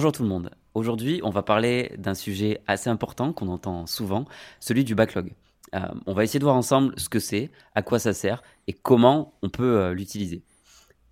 Bonjour 0.00 0.12
tout 0.12 0.22
le 0.22 0.30
monde. 0.30 0.48
Aujourd'hui, 0.72 1.20
on 1.24 1.28
va 1.28 1.42
parler 1.42 1.92
d'un 1.98 2.14
sujet 2.14 2.62
assez 2.66 2.88
important 2.88 3.34
qu'on 3.34 3.48
entend 3.48 3.84
souvent, 3.84 4.24
celui 4.58 4.82
du 4.82 4.94
backlog. 4.94 5.34
Euh, 5.74 5.80
on 6.06 6.14
va 6.14 6.24
essayer 6.24 6.38
de 6.38 6.44
voir 6.44 6.56
ensemble 6.56 6.94
ce 6.96 7.10
que 7.10 7.18
c'est, 7.18 7.50
à 7.74 7.82
quoi 7.82 7.98
ça 7.98 8.14
sert 8.14 8.42
et 8.66 8.72
comment 8.72 9.34
on 9.42 9.50
peut 9.50 9.78
euh, 9.78 9.92
l'utiliser. 9.92 10.42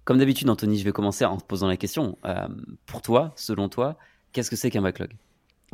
Comme 0.06 0.16
d'habitude, 0.16 0.48
Anthony, 0.48 0.78
je 0.78 0.84
vais 0.84 0.92
commencer 0.92 1.26
en 1.26 1.36
te 1.36 1.44
posant 1.44 1.68
la 1.68 1.76
question. 1.76 2.16
Euh, 2.24 2.48
pour 2.86 3.02
toi, 3.02 3.34
selon 3.36 3.68
toi, 3.68 3.98
qu'est-ce 4.32 4.48
que 4.48 4.56
c'est 4.56 4.70
qu'un 4.70 4.80
backlog? 4.80 5.10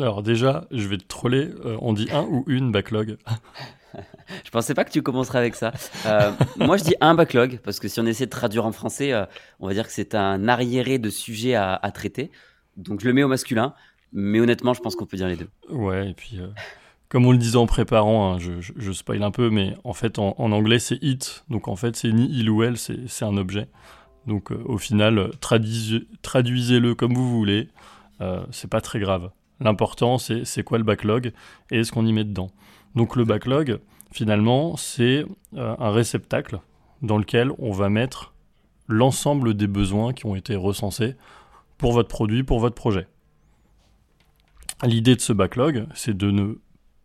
Alors 0.00 0.24
déjà, 0.24 0.66
je 0.72 0.88
vais 0.88 0.98
te 0.98 1.06
troller. 1.06 1.50
on 1.80 1.92
dit 1.92 2.08
un 2.10 2.24
ou 2.24 2.42
une 2.48 2.72
backlog 2.72 3.16
Je 4.44 4.50
pensais 4.50 4.74
pas 4.74 4.84
que 4.84 4.90
tu 4.90 5.02
commencerais 5.02 5.38
avec 5.38 5.54
ça. 5.54 5.72
moi, 6.56 6.76
je 6.78 6.82
dis 6.82 6.96
un 7.00 7.14
backlog 7.14 7.60
parce 7.62 7.78
que 7.78 7.86
si 7.86 8.00
on 8.00 8.06
essaie 8.06 8.26
de 8.26 8.30
traduire 8.30 8.66
en 8.66 8.72
français, 8.72 9.12
on 9.60 9.68
va 9.68 9.72
dire 9.72 9.86
que 9.86 9.92
c'est 9.92 10.16
un 10.16 10.48
arriéré 10.48 10.98
de 10.98 11.10
sujets 11.10 11.54
à, 11.54 11.76
à 11.76 11.92
traiter. 11.92 12.32
Donc 12.76 13.00
je 13.00 13.06
le 13.06 13.12
mets 13.12 13.22
au 13.22 13.28
masculin, 13.28 13.74
mais 14.12 14.40
honnêtement, 14.40 14.74
je 14.74 14.80
pense 14.80 14.96
qu'on 14.96 15.06
peut 15.06 15.16
dire 15.16 15.28
les 15.28 15.36
deux. 15.36 15.48
Ouais, 15.70 16.10
et 16.10 16.14
puis 16.14 16.38
euh, 16.40 16.48
comme 17.08 17.26
on 17.26 17.32
le 17.32 17.38
disait 17.38 17.56
en 17.56 17.66
préparant, 17.66 18.32
hein, 18.32 18.38
je, 18.38 18.52
je, 18.60 18.92
spoil 18.92 19.22
un 19.22 19.30
peu, 19.30 19.50
mais 19.50 19.76
en 19.84 19.92
fait 19.92 20.18
en, 20.18 20.34
anglais 20.38 20.78
c'est 20.78 21.02
it, 21.02 21.44
donc 21.50 21.68
en 21.68 21.76
fait 21.76 21.96
c'est 21.96 22.12
ni 22.12 22.28
il 22.30 22.48
ou 22.50 22.62
elle, 22.62 22.76
c'est 22.76 23.24
un 23.24 23.36
objet. 23.36 23.68
Donc 24.26 24.52
euh, 24.52 24.62
au 24.64 24.78
final, 24.78 25.30
traduisez-le 25.40 26.94
comme 26.94 27.14
vous 27.14 27.28
voulez, 27.28 27.68
euh, 28.20 28.44
c'est 28.50 28.70
pas 28.70 28.80
très 28.80 29.00
grave. 29.00 29.30
L'important 29.60 30.18
c'est 30.18 30.62
quoi 30.64 30.78
le 30.78 30.84
backlog 30.84 31.32
et 31.70 31.80
est-ce 31.80 31.92
qu'on 31.92 32.06
y 32.06 32.12
met 32.12 32.24
dedans. 32.24 32.50
Donc 32.94 33.16
le 33.16 33.24
backlog, 33.24 33.78
finalement, 34.12 34.76
c'est 34.76 35.24
un 35.56 35.90
réceptacle 35.90 36.60
dans 37.02 37.18
lequel 37.18 37.50
on 37.58 37.72
va 37.72 37.88
mettre 37.88 38.34
l'ensemble 38.88 39.54
des 39.54 39.66
besoins 39.66 40.12
qui 40.12 40.26
ont 40.26 40.36
été 40.36 40.56
recensés 40.56 41.16
pour 41.78 41.92
votre 41.92 42.08
produit, 42.08 42.42
pour 42.42 42.60
votre 42.60 42.74
projet. 42.74 43.06
L'idée 44.82 45.16
de 45.16 45.20
ce 45.20 45.32
backlog, 45.32 45.86
c'est 45.94 46.16
de 46.16 46.30
ne 46.30 46.54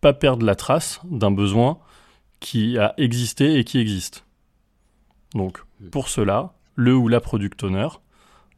pas 0.01 0.13
perdre 0.13 0.45
la 0.45 0.55
trace 0.55 1.01
d'un 1.05 1.31
besoin 1.31 1.79
qui 2.39 2.77
a 2.77 2.93
existé 2.97 3.57
et 3.57 3.63
qui 3.63 3.79
existe. 3.79 4.25
Donc, 5.33 5.63
pour 5.91 6.09
cela, 6.09 6.53
le 6.75 6.95
ou 6.95 7.07
la 7.07 7.21
product 7.21 7.63
owner 7.63 7.87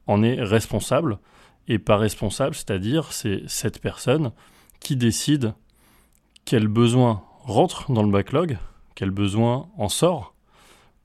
en 0.07 0.23
est 0.23 0.41
responsable, 0.41 1.19
et 1.67 1.79
pas 1.79 1.97
responsable, 1.97 2.55
c'est-à-dire 2.55 3.13
c'est 3.13 3.43
cette 3.47 3.79
personne 3.79 4.31
qui 4.79 4.95
décide 4.95 5.53
quel 6.45 6.67
besoin 6.67 7.23
rentre 7.43 7.91
dans 7.91 8.03
le 8.03 8.11
backlog, 8.11 8.57
quel 8.95 9.11
besoin 9.11 9.69
en 9.77 9.89
sort, 9.89 10.35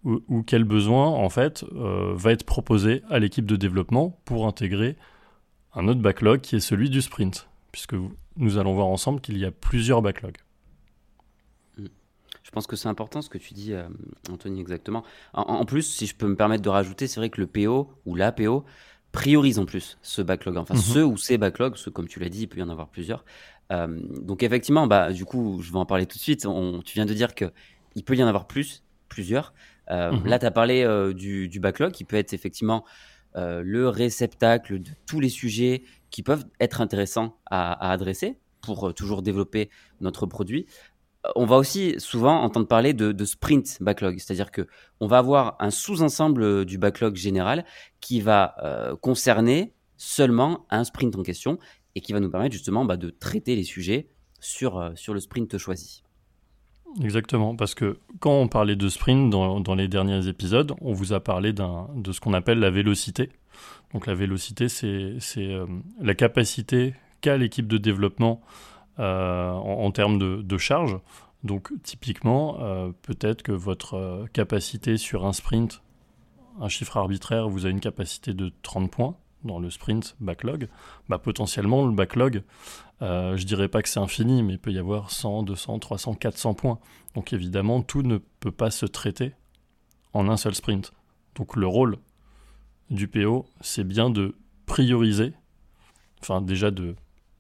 ou, 0.07 0.43
quel 0.43 0.65
besoin 0.65 1.07
en 1.07 1.29
fait 1.29 1.65
euh, 1.75 2.12
va 2.15 2.33
être 2.33 2.45
proposé 2.45 3.03
à 3.11 3.19
l'équipe 3.19 3.45
de 3.45 3.57
développement 3.57 4.21
pour 4.25 4.47
intégrer 4.47 4.97
un 5.75 5.89
autre 5.89 6.01
backlog 6.01 6.41
qui 6.41 6.57
est 6.57 6.61
celui 6.61 6.91
du 6.91 7.03
sprint, 7.03 7.49
puisque 7.73 7.95
nous 8.37 8.59
allons 8.59 8.75
voir 8.75 8.87
ensemble 8.87 9.21
qu'il 9.21 9.37
y 9.37 9.45
a 9.45 9.51
plusieurs 9.51 10.03
backlogs. 10.03 10.39
Mm. 11.77 11.87
Je 12.43 12.51
pense 12.53 12.67
que 12.69 12.77
c'est 12.77 12.89
important 12.89 13.21
ce 13.21 13.28
que 13.28 13.39
tu 13.39 13.53
dis, 13.53 13.72
euh, 13.72 13.89
Anthony, 14.31 14.61
exactement. 14.61 15.03
En, 15.34 15.65
plus, 15.65 15.83
si 15.83 16.06
je 16.06 16.15
peux 16.15 16.28
me 16.28 16.37
permettre 16.37 16.62
de 16.62 16.69
rajouter, 16.69 17.09
c'est 17.09 17.19
vrai 17.19 17.28
que 17.28 17.41
le 17.41 17.49
PO 17.49 17.91
ou 18.06 18.15
la 18.15 18.31
PO 18.31 18.65
priorise 19.11 19.59
en 19.59 19.67
plus 19.67 19.99
ce 20.03 20.23
backlog. 20.23 20.56
Enfin, 20.56 20.75
mhm. 20.75 20.81
ceux 20.81 21.05
ou 21.05 21.17
ces 21.17 21.37
backlogs, 21.37 21.77
comme 21.93 22.06
tu 22.06 22.21
l'as 22.21 22.28
dit, 22.28 22.43
il 22.43 22.47
peut 22.47 22.59
y 22.59 22.62
en 22.62 22.69
avoir 22.69 22.88
plusieurs. 22.88 23.25
Euh, 23.73 23.99
donc 24.21 24.44
effectivement, 24.44 24.87
bah, 24.87 25.12
du 25.12 25.25
coup, 25.25 25.61
je 25.61 25.73
vais 25.73 25.78
en 25.78 25.87
parler 25.87 26.06
tout 26.06 26.17
de 26.17 26.23
suite. 26.23 26.47
tu 26.84 26.94
viens 26.94 27.06
de 27.06 27.15
dire 27.15 27.34
qu'il 27.34 28.05
peut 28.05 28.15
y 28.15 28.23
en 28.23 28.28
avoir 28.28 28.47
plus, 28.47 28.84
plusieurs. 29.09 29.53
Euh, 29.91 30.13
mhm. 30.13 30.27
Là, 30.27 30.39
tu 30.39 30.47
as 30.47 30.51
parlé 30.51 30.83
euh, 30.83 31.13
du, 31.13 31.61
backlog 31.61 31.93
qui 31.93 32.05
peut 32.05 32.17
être 32.17 32.33
effectivement 32.33 32.85
euh, 33.37 33.63
le 33.65 33.89
réceptacle 33.89 34.81
de 34.81 34.91
tous 35.07 35.21
les 35.21 35.29
sujets 35.29 35.83
qui 36.11 36.23
peuvent 36.23 36.45
être 36.61 36.81
intéressants 36.81 37.37
à, 37.47 37.91
adresser 37.91 38.39
pour 38.63 38.95
toujours 38.95 39.23
développer 39.23 39.71
notre 40.01 40.27
produit. 40.27 40.67
On 41.35 41.45
va 41.45 41.57
aussi 41.57 41.95
souvent 41.99 42.41
entendre 42.41 42.67
parler 42.67 42.95
de, 42.95 43.25
sprint 43.25 43.79
backlog, 43.81 44.19
c'est-à-dire 44.19 44.51
que 44.51 44.67
on 45.01 45.07
va 45.07 45.19
avoir 45.19 45.57
un 45.61 45.71
sous-ensemble 45.71 46.65
du 46.65 46.79
backlog 46.79 47.17
général 47.17 47.65
qui 48.01 48.21
va 48.21 48.57
concerner 49.03 49.73
seulement 49.97 50.67
un 50.71 50.85
sprint 50.85 51.15
en 51.17 51.23
question 51.23 51.59
et 51.95 52.01
qui 52.01 52.13
va 52.13 52.21
nous 52.21 52.31
permettre 52.31 52.53
justement 52.53 52.85
bah, 52.85 52.97
de 52.97 53.11
traiter 53.11 53.57
les 53.57 53.65
sujets 53.65 54.09
sur, 54.41 54.93
sur 54.95 55.15
le 55.15 55.21
sprint 55.21 55.59
choisi. 55.59 56.03
Exactement, 57.03 57.55
parce 57.57 57.75
que 57.75 57.99
quand 58.21 58.33
on 58.33 58.49
parlait 58.49 58.77
de 58.77 58.89
sprint 58.89 59.31
dans, 59.31 59.75
les 59.75 59.89
derniers 59.89 60.29
épisodes, 60.29 60.73
on 60.81 60.93
vous 60.93 61.12
a 61.12 61.21
parlé 61.21 61.53
de 61.53 62.12
ce 62.12 62.21
qu'on 62.21 62.33
appelle 62.33 62.59
la 62.59 62.71
vélocité. 62.71 63.31
Donc 63.93 64.07
la 64.07 64.15
vélocité, 64.15 64.69
c'est 64.69 65.19
euh, 65.39 65.67
la 66.01 66.15
capacité 66.15 66.95
qu'a 67.21 67.37
l'équipe 67.37 67.67
de 67.67 67.79
développement 67.79 68.41
euh, 68.99 69.51
en, 69.51 69.91
termes 69.91 70.19
de, 70.19 70.59
charge. 70.59 70.99
Donc 71.45 71.71
typiquement, 71.83 72.59
euh, 72.61 72.91
peut-être 73.03 73.43
que 73.43 73.53
votre 73.53 74.27
capacité 74.33 74.97
sur 74.97 75.27
un 75.27 75.33
sprint, 75.33 75.83
un 76.61 76.69
chiffre 76.69 76.97
arbitraire, 76.97 77.49
vous 77.49 77.67
avez 77.67 77.73
une 77.73 77.81
capacité 77.81 78.33
de 78.33 78.53
30 78.62 78.91
points 78.91 79.17
dans 79.45 79.59
le 79.59 79.71
sprint 79.71 80.17
backlog, 80.21 80.69
bah 81.09 81.19
potentiellement 81.19 81.87
le 81.87 81.93
backlog 81.93 82.43
euh, 83.03 83.37
je 83.37 83.45
dirais 83.45 83.69
pas 83.69 83.83
que 83.83 83.89
c'est 83.89 84.01
infini, 84.01 84.43
mais 84.43 84.55
il 84.55 84.59
peut 84.59 84.73
y 84.73 84.79
avoir 84.79 85.11
100, 85.11 85.43
200, 85.43 85.79
300, 85.79 86.15
400 86.15 86.55
points. 86.55 86.79
Donc 87.15 87.33
évidemment, 87.33 87.83
tout 87.83 88.03
ne 88.03 88.19
peut 88.41 88.53
pas 88.53 88.71
se 88.71 88.87
traiter 88.87 89.33
en 90.13 90.29
un 90.29 90.37
seul 90.37 90.55
sprint. 90.55 90.93
Donc 91.35 91.57
le 91.57 91.67
rôle 91.67 91.99
du 92.91 93.09
PO, 93.09 93.47
c'est 93.61 93.85
bien 93.85 94.11
de 94.11 94.35
prioriser, 94.65 95.35
enfin 96.23 96.41
déjà 96.41 96.71
de 96.71 96.97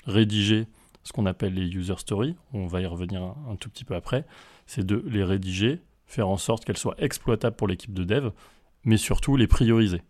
rédiger 0.06 0.66
ce 1.02 1.12
qu'on 1.12 1.26
appelle 1.26 1.54
les 1.54 1.68
user 1.68 1.94
stories, 1.98 2.34
on 2.52 2.66
va 2.66 2.80
y 2.80 2.86
revenir 2.86 3.22
un, 3.22 3.56
tout 3.56 3.70
petit 3.70 3.84
peu 3.84 3.94
après, 3.94 4.26
c'est 4.66 4.84
de 4.84 5.04
les 5.06 5.22
rédiger, 5.22 5.80
faire 6.06 6.28
en 6.28 6.36
sorte 6.36 6.64
qu'elles 6.64 6.76
soient 6.76 6.96
exploitables 6.98 7.54
pour 7.54 7.68
l'équipe 7.68 7.94
de 7.94 8.02
dev, 8.02 8.30
mais 8.84 8.96
surtout 8.96 9.36
les 9.36 9.46
prioriser. 9.46 10.02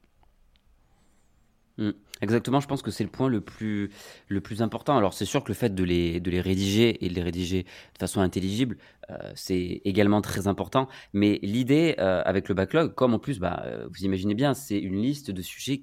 Mm. 1.79 1.91
Exactement, 2.23 2.61
je 2.61 2.67
pense 2.67 2.81
que 2.81 2.91
c'est 2.91 3.05
le 3.05 3.11
point 3.11 3.29
le 3.29 3.43
plus, 3.43 3.91
le 4.29 4.41
plus 4.41 4.63
important. 4.63 4.97
Alors 4.97 5.13
c'est 5.13 5.27
sûr 5.27 5.45
que 5.45 5.49
le 5.49 5.55
fait 5.55 5.75
de 5.75 5.85
les, 5.85 6.21
de 6.21 6.31
les 6.31 6.41
rédiger 6.41 7.05
et 7.05 7.09
de 7.11 7.15
les 7.15 7.23
rédiger 7.23 7.65
de 7.65 7.99
façon 7.99 8.21
intelligible, 8.23 8.79
euh, 9.11 9.33
c'est 9.35 9.83
également 9.85 10.23
très 10.23 10.47
important. 10.47 10.89
Mais 11.13 11.39
l'idée 11.43 11.95
euh, 11.99 12.23
avec 12.25 12.49
le 12.49 12.55
backlog, 12.55 12.95
comme 12.95 13.13
en 13.13 13.19
plus, 13.19 13.39
bah, 13.39 13.63
euh, 13.67 13.87
vous 13.91 14.05
imaginez 14.05 14.35
bien, 14.35 14.55
c'est 14.55 14.79
une 14.79 14.97
liste 15.03 15.31
de 15.31 15.43
sujets 15.43 15.83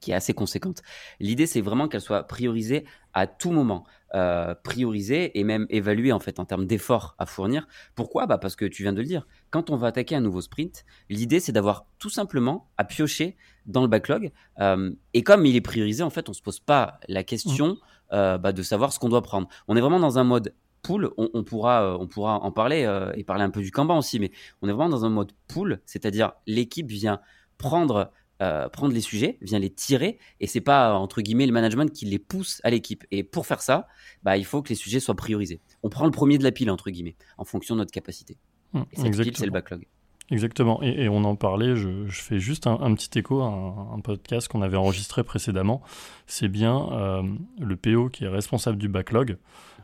qui 0.00 0.12
est 0.12 0.14
assez 0.14 0.34
conséquente. 0.34 0.82
L'idée, 1.20 1.46
c'est 1.46 1.60
vraiment 1.60 1.88
qu'elle 1.88 2.00
soit 2.00 2.22
priorisée 2.24 2.84
à 3.14 3.26
tout 3.26 3.50
moment, 3.50 3.84
euh, 4.14 4.54
priorisée 4.54 5.38
et 5.38 5.44
même 5.44 5.66
évaluée 5.70 6.12
en 6.12 6.20
fait 6.20 6.38
en 6.38 6.44
termes 6.44 6.66
d'efforts 6.66 7.14
à 7.18 7.26
fournir. 7.26 7.66
Pourquoi? 7.94 8.26
Bah 8.26 8.38
Parce 8.38 8.56
que 8.56 8.64
tu 8.64 8.82
viens 8.82 8.92
de 8.92 8.98
le 8.98 9.04
dire, 9.04 9.26
quand 9.50 9.70
on 9.70 9.76
va 9.76 9.88
attaquer 9.88 10.14
un 10.14 10.20
nouveau 10.20 10.40
sprint, 10.40 10.84
l'idée, 11.08 11.40
c'est 11.40 11.52
d'avoir 11.52 11.86
tout 11.98 12.10
simplement 12.10 12.70
à 12.76 12.84
piocher 12.84 13.36
dans 13.66 13.82
le 13.82 13.88
backlog. 13.88 14.30
Euh, 14.60 14.92
et 15.14 15.22
comme 15.22 15.46
il 15.46 15.56
est 15.56 15.60
priorisé, 15.60 16.02
en 16.02 16.10
fait, 16.10 16.28
on 16.28 16.32
se 16.32 16.42
pose 16.42 16.60
pas 16.60 17.00
la 17.08 17.24
question 17.24 17.76
euh, 18.12 18.38
bah, 18.38 18.52
de 18.52 18.62
savoir 18.62 18.92
ce 18.92 18.98
qu'on 18.98 19.08
doit 19.08 19.22
prendre. 19.22 19.48
On 19.66 19.76
est 19.76 19.80
vraiment 19.80 20.00
dans 20.00 20.18
un 20.18 20.24
mode 20.24 20.54
pool, 20.82 21.10
on, 21.16 21.42
pourra, 21.42 21.98
on 21.98 22.06
pourra 22.06 22.36
en 22.36 22.52
parler 22.52 22.88
et 23.16 23.24
parler 23.24 23.42
un 23.42 23.50
peu 23.50 23.60
du 23.60 23.72
Kanban 23.72 23.98
aussi, 23.98 24.20
mais 24.20 24.30
on 24.62 24.68
est 24.68 24.72
vraiment 24.72 24.88
dans 24.88 25.04
un 25.04 25.10
mode 25.10 25.32
pool, 25.48 25.80
c'est-à-dire 25.84 26.32
l'équipe 26.46 26.86
vient 26.86 27.20
prendre 27.58 28.12
euh, 28.40 28.68
prendre 28.68 28.94
les 28.94 29.00
sujets, 29.00 29.38
vient 29.40 29.58
les 29.58 29.70
tirer, 29.70 30.18
et 30.40 30.46
c'est 30.46 30.60
pas 30.60 30.94
entre 30.94 31.22
guillemets 31.22 31.46
le 31.46 31.52
management 31.52 31.92
qui 31.92 32.04
les 32.04 32.18
pousse 32.18 32.60
à 32.62 32.70
l'équipe. 32.70 33.04
Et 33.10 33.24
pour 33.24 33.46
faire 33.46 33.60
ça, 33.60 33.88
bah, 34.22 34.36
il 34.36 34.44
faut 34.44 34.62
que 34.62 34.68
les 34.68 34.74
sujets 34.74 35.00
soient 35.00 35.16
priorisés. 35.16 35.60
On 35.82 35.88
prend 35.88 36.04
le 36.04 36.10
premier 36.10 36.38
de 36.38 36.44
la 36.44 36.52
pile 36.52 36.70
entre 36.70 36.90
guillemets, 36.90 37.16
en 37.36 37.44
fonction 37.44 37.74
de 37.74 37.80
notre 37.80 37.90
capacité. 37.90 38.36
Mmh, 38.72 38.80
et 38.92 38.96
cette 38.96 39.22
pile, 39.22 39.36
c'est 39.36 39.46
le 39.46 39.50
backlog. 39.50 39.86
Exactement. 40.30 40.82
Et, 40.82 41.08
on 41.08 41.24
en 41.24 41.36
parlait. 41.36 41.74
Je, 41.74 42.06
fais 42.10 42.38
juste 42.38 42.66
un, 42.66 42.94
petit 42.94 43.18
écho 43.18 43.40
à 43.40 43.46
un, 43.46 44.00
podcast 44.00 44.46
qu'on 44.48 44.62
avait 44.62 44.76
enregistré 44.76 45.24
précédemment. 45.24 45.82
C'est 46.26 46.48
bien 46.48 46.92
euh, 46.92 47.22
le 47.58 47.76
PO 47.76 48.10
qui 48.10 48.24
est 48.24 48.28
responsable 48.28 48.78
du 48.78 48.88
backlog, 48.88 49.38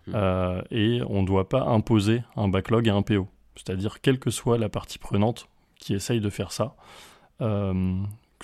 mmh. 0.06 0.12
euh, 0.14 0.62
et 0.70 1.00
on 1.08 1.22
ne 1.22 1.26
doit 1.26 1.48
pas 1.48 1.62
imposer 1.64 2.22
un 2.36 2.48
backlog 2.48 2.88
à 2.88 2.94
un 2.94 3.02
PO. 3.02 3.26
C'est-à-dire 3.56 4.00
quelle 4.00 4.18
que 4.18 4.30
soit 4.30 4.58
la 4.58 4.68
partie 4.68 4.98
prenante 4.98 5.48
qui 5.78 5.94
essaye 5.94 6.20
de 6.20 6.30
faire 6.30 6.52
ça, 6.52 6.76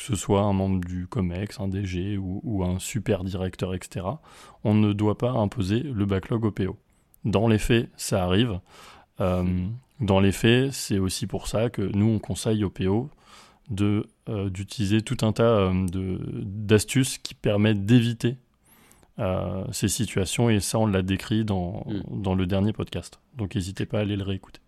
que 0.00 0.06
ce 0.06 0.17
soit 0.17 0.41
un 0.41 0.55
membre 0.55 0.81
du 0.81 1.06
COMEX, 1.06 1.61
un 1.61 1.69
DG 1.69 2.17
ou, 2.17 2.64
un 2.64 2.79
super 2.79 3.23
directeur, 3.23 3.75
etc., 3.75 4.06
on 4.64 4.73
ne 4.73 4.94
doit 4.94 5.19
pas 5.19 5.32
imposer 5.32 5.81
le 5.81 6.06
backlog 6.06 6.47
au 6.47 6.50
PO. 6.50 6.79
Dans 7.26 7.47
les 7.49 7.58
faits, 7.58 7.91
ça 7.99 8.25
arrive. 8.25 8.61
Euh, 9.20 9.44
dans 10.00 10.19
les 10.19 10.32
faits, 10.32 10.73
c'est 10.73 10.99
aussi 10.99 11.26
pour 11.26 11.49
ça 11.49 11.69
que 11.69 11.82
nous, 11.82 12.06
on 12.06 12.19
conseille 12.19 12.64
au 12.64 12.70
PO 12.70 13.11
euh, 13.79 14.49
d'utiliser 14.49 15.02
tout 15.02 15.19
un 15.20 15.32
tas 15.32 15.43
euh, 15.43 16.19
d'astuces 16.32 17.19
qui 17.19 17.35
permettent 17.35 17.85
d'éviter 17.85 18.38
ces 19.70 19.88
situations. 19.88 20.49
Et 20.49 20.61
ça, 20.61 20.79
on 20.79 20.87
l'a 20.87 21.02
décrit 21.02 21.44
dans, 21.44 21.85
mm. 21.87 22.23
dans 22.23 22.35
le 22.35 22.47
dernier 22.47 22.73
podcast. 22.73 23.20
Donc 23.37 23.55
n'hésitez 23.55 23.85
pas 23.85 23.99
à 23.99 24.00
aller 24.00 24.17
le 24.17 24.25
réécouter. 24.25 24.61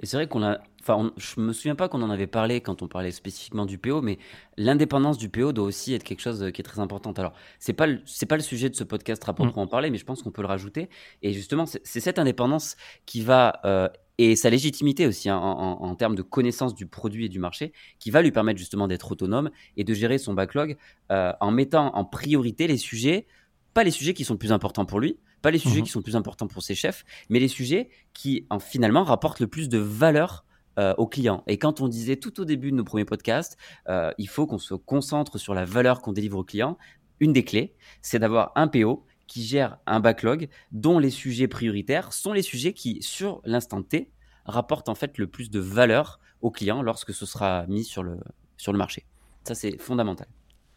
Et 0.00 0.06
c'est 0.06 0.16
vrai 0.16 0.26
qu'on 0.26 0.42
a. 0.42 0.58
Enfin, 0.82 1.12
je 1.16 1.40
me 1.40 1.52
souviens 1.52 1.76
pas 1.76 1.88
qu'on 1.88 2.02
en 2.02 2.10
avait 2.10 2.26
parlé 2.26 2.60
quand 2.60 2.82
on 2.82 2.88
parlait 2.88 3.12
spécifiquement 3.12 3.66
du 3.66 3.78
PO, 3.78 4.02
mais 4.02 4.18
l'indépendance 4.56 5.16
du 5.16 5.28
PO 5.28 5.52
doit 5.52 5.64
aussi 5.64 5.94
être 5.94 6.02
quelque 6.02 6.20
chose 6.20 6.50
qui 6.52 6.60
est 6.60 6.64
très 6.64 6.80
important. 6.80 7.12
Alors, 7.12 7.34
c'est 7.60 7.72
pas 7.72 7.86
c'est 8.04 8.26
pas 8.26 8.36
le 8.36 8.42
sujet 8.42 8.68
de 8.68 8.74
ce 8.74 8.82
podcast 8.82 9.22
rapport 9.22 9.46
pour 9.46 9.58
mm. 9.58 9.66
en 9.66 9.66
parler, 9.68 9.90
mais 9.90 9.98
je 9.98 10.04
pense 10.04 10.22
qu'on 10.22 10.32
peut 10.32 10.42
le 10.42 10.48
rajouter. 10.48 10.88
Et 11.22 11.32
justement, 11.32 11.66
c'est 11.66 12.00
cette 12.00 12.18
indépendance 12.18 12.76
qui 13.06 13.20
va 13.20 13.60
euh, 13.64 13.88
et 14.18 14.36
sa 14.36 14.50
légitimité 14.50 15.06
aussi 15.06 15.28
hein, 15.28 15.38
en, 15.38 15.94
termes 15.94 16.14
de 16.14 16.22
connaissance 16.22 16.74
du 16.74 16.86
produit 16.86 17.26
et 17.26 17.28
du 17.28 17.38
marché, 17.38 17.72
qui 17.98 18.10
va 18.10 18.22
lui 18.22 18.30
permettre 18.30 18.58
justement 18.58 18.86
d'être 18.86 19.10
autonome 19.10 19.50
et 19.76 19.84
de 19.84 19.94
gérer 19.94 20.18
son 20.18 20.34
backlog 20.34 20.76
euh, 21.10 21.32
en 21.40 21.50
mettant 21.50 21.94
en 21.94 22.04
priorité 22.04 22.66
les 22.66 22.76
sujets, 22.76 23.26
pas 23.74 23.84
les 23.84 23.90
sujets 23.90 24.14
qui 24.14 24.24
sont 24.24 24.34
le 24.34 24.38
plus 24.38 24.52
importants 24.52 24.84
pour 24.84 25.00
lui, 25.00 25.18
pas 25.40 25.50
les 25.50 25.58
sujets 25.58 25.78
mhm. 25.78 25.84
qui 25.84 25.90
sont 25.90 26.02
plus 26.02 26.14
importants 26.14 26.46
pour 26.46 26.62
ses 26.62 26.74
chefs, 26.74 27.04
mais 27.30 27.40
les 27.40 27.48
sujets 27.48 27.88
qui 28.12 28.46
en, 28.50 28.58
finalement 28.58 29.02
rapportent 29.02 29.40
le 29.40 29.48
plus 29.48 29.68
de 29.68 29.78
valeur 29.78 30.44
euh, 30.78 30.94
aux 30.98 31.06
clients. 31.06 31.42
Et 31.46 31.58
quand 31.58 31.80
on 31.80 31.88
disait 31.88 32.16
tout 32.16 32.40
au 32.40 32.44
début 32.44 32.70
de 32.70 32.76
nos 32.76 32.84
premiers 32.84 33.04
podcasts, 33.04 33.56
euh, 33.88 34.12
il 34.18 34.28
faut 34.28 34.46
qu'on 34.46 34.58
se 34.58 34.74
concentre 34.74 35.38
sur 35.38 35.54
la 35.54 35.64
valeur 35.64 36.00
qu'on 36.00 36.12
délivre 36.12 36.38
aux 36.38 36.44
clients. 36.44 36.78
Une 37.20 37.32
des 37.32 37.44
clés, 37.44 37.74
c'est 38.00 38.18
d'avoir 38.18 38.52
un 38.56 38.68
PO 38.68 39.04
qui 39.26 39.44
gère 39.44 39.78
un 39.86 40.00
backlog 40.00 40.48
dont 40.72 40.98
les 40.98 41.10
sujets 41.10 41.48
prioritaires 41.48 42.12
sont 42.12 42.32
les 42.32 42.42
sujets 42.42 42.72
qui, 42.72 43.02
sur 43.02 43.40
l'instant 43.44 43.82
T, 43.82 44.10
rapportent 44.44 44.88
en 44.88 44.94
fait 44.94 45.18
le 45.18 45.26
plus 45.26 45.50
de 45.50 45.60
valeur 45.60 46.20
aux 46.40 46.50
clients 46.50 46.82
lorsque 46.82 47.14
ce 47.14 47.24
sera 47.24 47.66
mis 47.68 47.84
sur 47.84 48.02
le, 48.02 48.18
sur 48.56 48.72
le 48.72 48.78
marché. 48.78 49.06
Ça, 49.44 49.54
c'est 49.54 49.78
fondamental. 49.80 50.26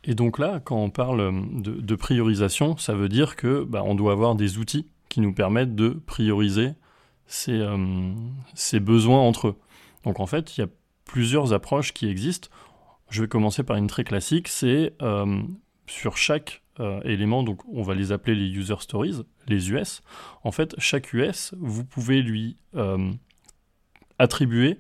Et 0.04 0.14
donc 0.14 0.38
là, 0.38 0.60
quand 0.64 0.78
on 0.78 0.90
parle 0.90 1.20
euh, 1.20 1.32
de, 1.60 1.96
priorisation, 1.96 2.78
ça 2.78 2.94
veut 2.94 3.10
dire 3.10 3.36
que 3.36 3.64
bah, 3.64 3.82
on 3.84 3.96
doit 3.96 4.12
avoir 4.12 4.36
des 4.36 4.58
outils 4.58 4.88
qui 5.10 5.20
nous 5.20 5.34
permettent 5.34 5.76
de 5.76 5.90
prioriser 6.06 6.74
ces, 7.26 7.60
euh, 7.60 8.14
besoins 8.80 9.20
entre 9.20 9.50
eux. 9.50 9.56
Donc 10.06 10.20
en 10.20 10.26
fait, 10.26 10.58
il 10.58 10.62
y 10.62 10.64
a 10.64 10.68
plusieurs 11.04 11.54
approches 11.54 11.94
qui 11.94 12.08
existent. 12.08 12.50
Je 13.10 13.22
vais 13.22 13.28
commencer 13.28 13.64
par 13.64 13.78
une 13.78 13.88
très 13.88 14.04
classique, 14.04 14.48
c'est 14.48 14.94
euh, 15.02 15.42
sur 15.88 16.18
chaque 16.18 16.62
élément, 17.06 17.44
donc 17.44 17.62
on 17.72 17.84
va 17.84 17.96
les 17.96 18.12
appeler 18.12 18.36
les 18.36 18.50
user 18.50 18.76
stories, 18.82 19.22
les 19.48 19.72
US. 19.72 20.02
En 20.44 20.52
fait, 20.52 20.76
chaque 20.78 21.14
US, 21.14 21.56
vous 21.58 21.86
pouvez 21.86 22.22
lui 22.22 22.58
attribuer 24.20 24.78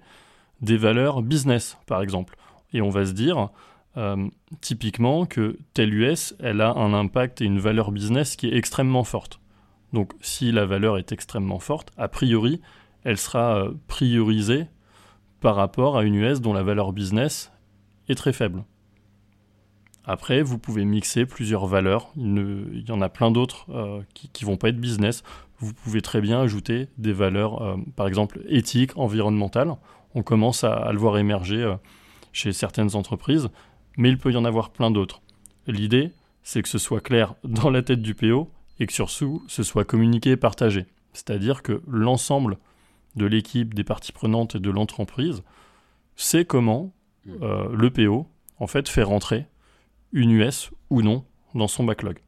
des 0.60 0.75
valeurs 0.75 1.22
business, 1.22 1.78
par 1.86 2.01
exemple. 2.01 2.36
Et 2.74 2.81
on 2.81 2.89
va 2.89 3.06
se 3.06 3.13
dire, 3.13 3.50
euh, 3.98 4.28
typiquement 4.62 5.25
que 5.25 5.57
telle 5.74 5.94
US, 5.94 6.36
elle 6.39 6.62
a 6.62 6.74
un 6.74 6.94
impact 6.94 7.42
et 7.42 7.45
une 7.45 7.60
valeur 7.60 7.92
business 7.92 8.36
qui 8.36 8.48
est 8.48 8.56
extrêmement 8.56 9.04
forte. 9.04 9.39
Donc 9.94 10.13
si 10.21 10.51
la 10.51 10.66
valeur 10.66 10.98
est 10.98 11.12
extrêmement 11.12 11.60
forte, 11.60 11.92
a 11.98 12.07
priori, 12.07 12.62
elle 13.04 13.18
sera 13.18 13.60
euh, 13.60 13.74
priorisée 13.88 14.66
par 15.45 15.56
rapport 15.56 15.95
à 15.95 16.03
une 16.03 16.15
US 16.15 16.42
dont 16.42 16.53
la 16.53 16.63
valeur 16.63 16.92
business 16.92 17.51
est 18.09 18.15
très 18.15 18.33
faible. 18.33 18.63
Après, 20.03 20.42
vous 20.42 20.57
pouvez 20.57 20.86
mixer 20.86 21.27
plusieurs 21.27 21.68
valeurs. 21.68 22.12
Il, 22.18 22.83
y 22.88 22.92
en 22.92 23.00
a 23.00 23.09
plein 23.09 23.30
d'autres 23.30 23.68
euh, 23.69 24.01
qui 24.15 24.44
ne 24.44 24.50
vont 24.50 24.57
pas 24.57 24.69
être 24.69 24.80
business. 24.80 25.21
Vous 25.59 25.71
pouvez 25.71 26.01
très 26.01 26.19
bien 26.19 26.42
ajouter 26.42 26.88
des 26.97 27.13
valeurs, 27.13 27.77
par 27.95 28.07
exemple, 28.07 28.42
éthiques, 28.47 28.97
environnementales. 28.97 29.75
On 30.15 30.24
commence 30.24 30.63
à 30.63 30.92
le 30.92 30.97
voir 30.97 31.18
émerger 31.19 31.75
chez 32.33 32.51
certaines 32.51 32.95
entreprises 32.95 33.50
mais 33.97 34.09
il 34.09 34.18
peut 34.18 34.31
y 34.31 34.38
en 34.38 34.45
avoir 34.45 34.71
plein 34.71 34.92
d'autres. 34.92 35.21
L'idée, 35.68 36.12
c'est 36.44 36.62
que 36.62 36.69
ce 36.69 36.77
soit 36.77 37.01
clair 37.01 37.36
dans 37.44 37.69
la 37.69 37.81
tête 37.81 38.01
du 38.01 38.15
PO 38.15 38.50
et 38.80 38.88
que 38.88 38.94
surtout 38.94 39.44
ce 39.47 39.63
soit 39.63 39.86
communiqué 39.86 40.31
et 40.31 40.38
partagé. 40.38 40.86
C'est-à-dire 41.13 41.63
que 41.63 41.81
l'ensemble 41.88 42.57
de 43.16 43.26
l'équipe, 43.26 43.74
des 43.74 43.84
parties 43.84 44.12
prenantes 44.12 44.56
et 44.56 44.60
de 44.60 44.70
l'entreprise 44.70 45.44
sait 46.16 46.46
comment 46.46 46.94
mmh. 47.26 47.32
euh, 47.42 47.70
le 47.74 47.90
PO 47.90 48.28
en 48.60 48.68
fait 48.68 48.88
fait 48.88 49.04
rentrer 49.04 49.48
une 50.12 50.32
US 50.32 50.72
ou 50.90 51.02
non 51.02 51.26
dans 51.54 51.68
son 51.68 51.84
backlog. 51.84 52.20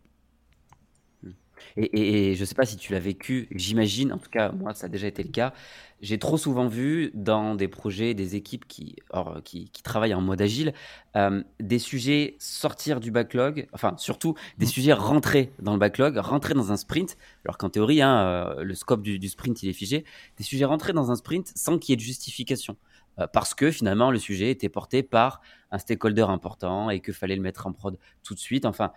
Et, 1.76 2.36
je 2.36 2.40
ne 2.40 2.46
sais 2.46 2.56
pas 2.56 2.66
si 2.66 2.78
tu 2.78 2.94
l'as 2.94 3.00
vécu, 3.00 3.48
j'imagine, 3.52 4.14
en 4.14 4.18
tout 4.18 4.30
cas, 4.30 4.52
moi, 4.52 4.74
ça 4.74 4.86
a 4.88 4.90
déjà 4.90 5.08
été 5.08 5.24
le 5.24 5.30
cas. 5.30 5.54
J'ai 6.02 6.20
trop 6.20 6.38
souvent 6.38 6.68
vu 6.68 7.12
dans 7.16 7.56
des 7.56 7.68
projets, 7.68 8.14
des 8.14 8.36
équipes 8.36 8.68
qui, 8.68 8.96
qui, 9.44 9.84
travaillent 9.84 10.14
en 10.14 10.22
mode 10.22 10.42
agile, 10.42 10.74
euh, 11.16 11.44
des 11.60 11.80
sujets 11.80 12.36
sortir 12.40 13.00
du 13.00 13.10
backlog, 13.10 13.68
enfin, 13.74 13.96
surtout 13.98 14.36
des 14.58 14.66
mmh. 14.66 14.70
sujets 14.70 14.94
rentrer 14.94 15.52
dans 15.60 15.74
le 15.74 15.80
backlog, 15.80 16.18
rentrer 16.18 16.54
dans 16.54 16.72
un 16.72 16.78
sprint, 16.78 17.18
alors 17.46 17.58
qu'en 17.58 17.70
théorie, 17.70 18.02
hein, 18.02 18.18
euh, 18.20 18.64
le 18.64 18.76
scope 18.76 19.02
du, 19.02 19.28
sprint, 19.28 19.64
il 19.64 19.70
est 19.70 19.74
figé, 19.74 20.06
des 20.38 20.44
sujets 20.44 20.66
rentrer 20.66 20.94
dans 20.94 21.10
un 21.10 21.16
sprint 21.16 21.52
sans 21.56 21.80
qu'il 21.80 21.92
y 21.92 21.94
ait 21.94 21.98
de 21.98 22.02
justification. 22.02 22.78
Euh, 23.20 23.28
parce 23.28 23.54
que 23.54 23.72
finalement, 23.72 24.12
le 24.12 24.20
sujet 24.20 24.52
était 24.52 24.70
porté 24.70 25.04
par 25.04 25.42
un 25.72 25.80
stakeholder 25.80 26.24
important 26.24 26.90
et 26.90 27.00
que 27.00 27.12
fallait 27.12 27.36
le 27.36 27.42
mettre 27.42 27.68
en 27.68 27.74
prod 27.74 27.98
tout 28.24 28.34
de 28.34 28.40
suite. 28.40 28.66
Enfin, 28.66 28.92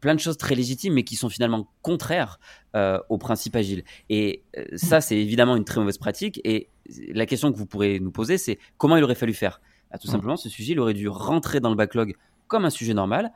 plein 0.00 0.14
de 0.14 0.20
choses 0.20 0.36
très 0.36 0.54
légitimes, 0.54 0.94
mais 0.94 1.04
qui 1.04 1.16
sont 1.16 1.28
finalement 1.28 1.68
contraires 1.82 2.38
euh, 2.76 2.98
au 3.08 3.18
principe 3.18 3.56
agile. 3.56 3.84
Et 4.08 4.42
euh, 4.56 4.64
ça, 4.76 5.00
c'est 5.00 5.16
évidemment 5.16 5.56
une 5.56 5.64
très 5.64 5.80
mauvaise 5.80 5.98
pratique. 5.98 6.40
Et 6.44 6.68
la 7.12 7.26
question 7.26 7.52
que 7.52 7.58
vous 7.58 7.66
pourrez 7.66 8.00
nous 8.00 8.10
poser, 8.10 8.38
c'est 8.38 8.58
comment 8.76 8.96
il 8.96 9.04
aurait 9.04 9.14
fallu 9.14 9.34
faire? 9.34 9.60
Bah, 9.90 9.98
Tout 9.98 10.08
simplement, 10.08 10.36
ce 10.36 10.48
sujet, 10.48 10.72
il 10.72 10.80
aurait 10.80 10.94
dû 10.94 11.08
rentrer 11.08 11.60
dans 11.60 11.70
le 11.70 11.76
backlog 11.76 12.14
comme 12.46 12.64
un 12.64 12.70
sujet 12.70 12.94
normal, 12.94 13.32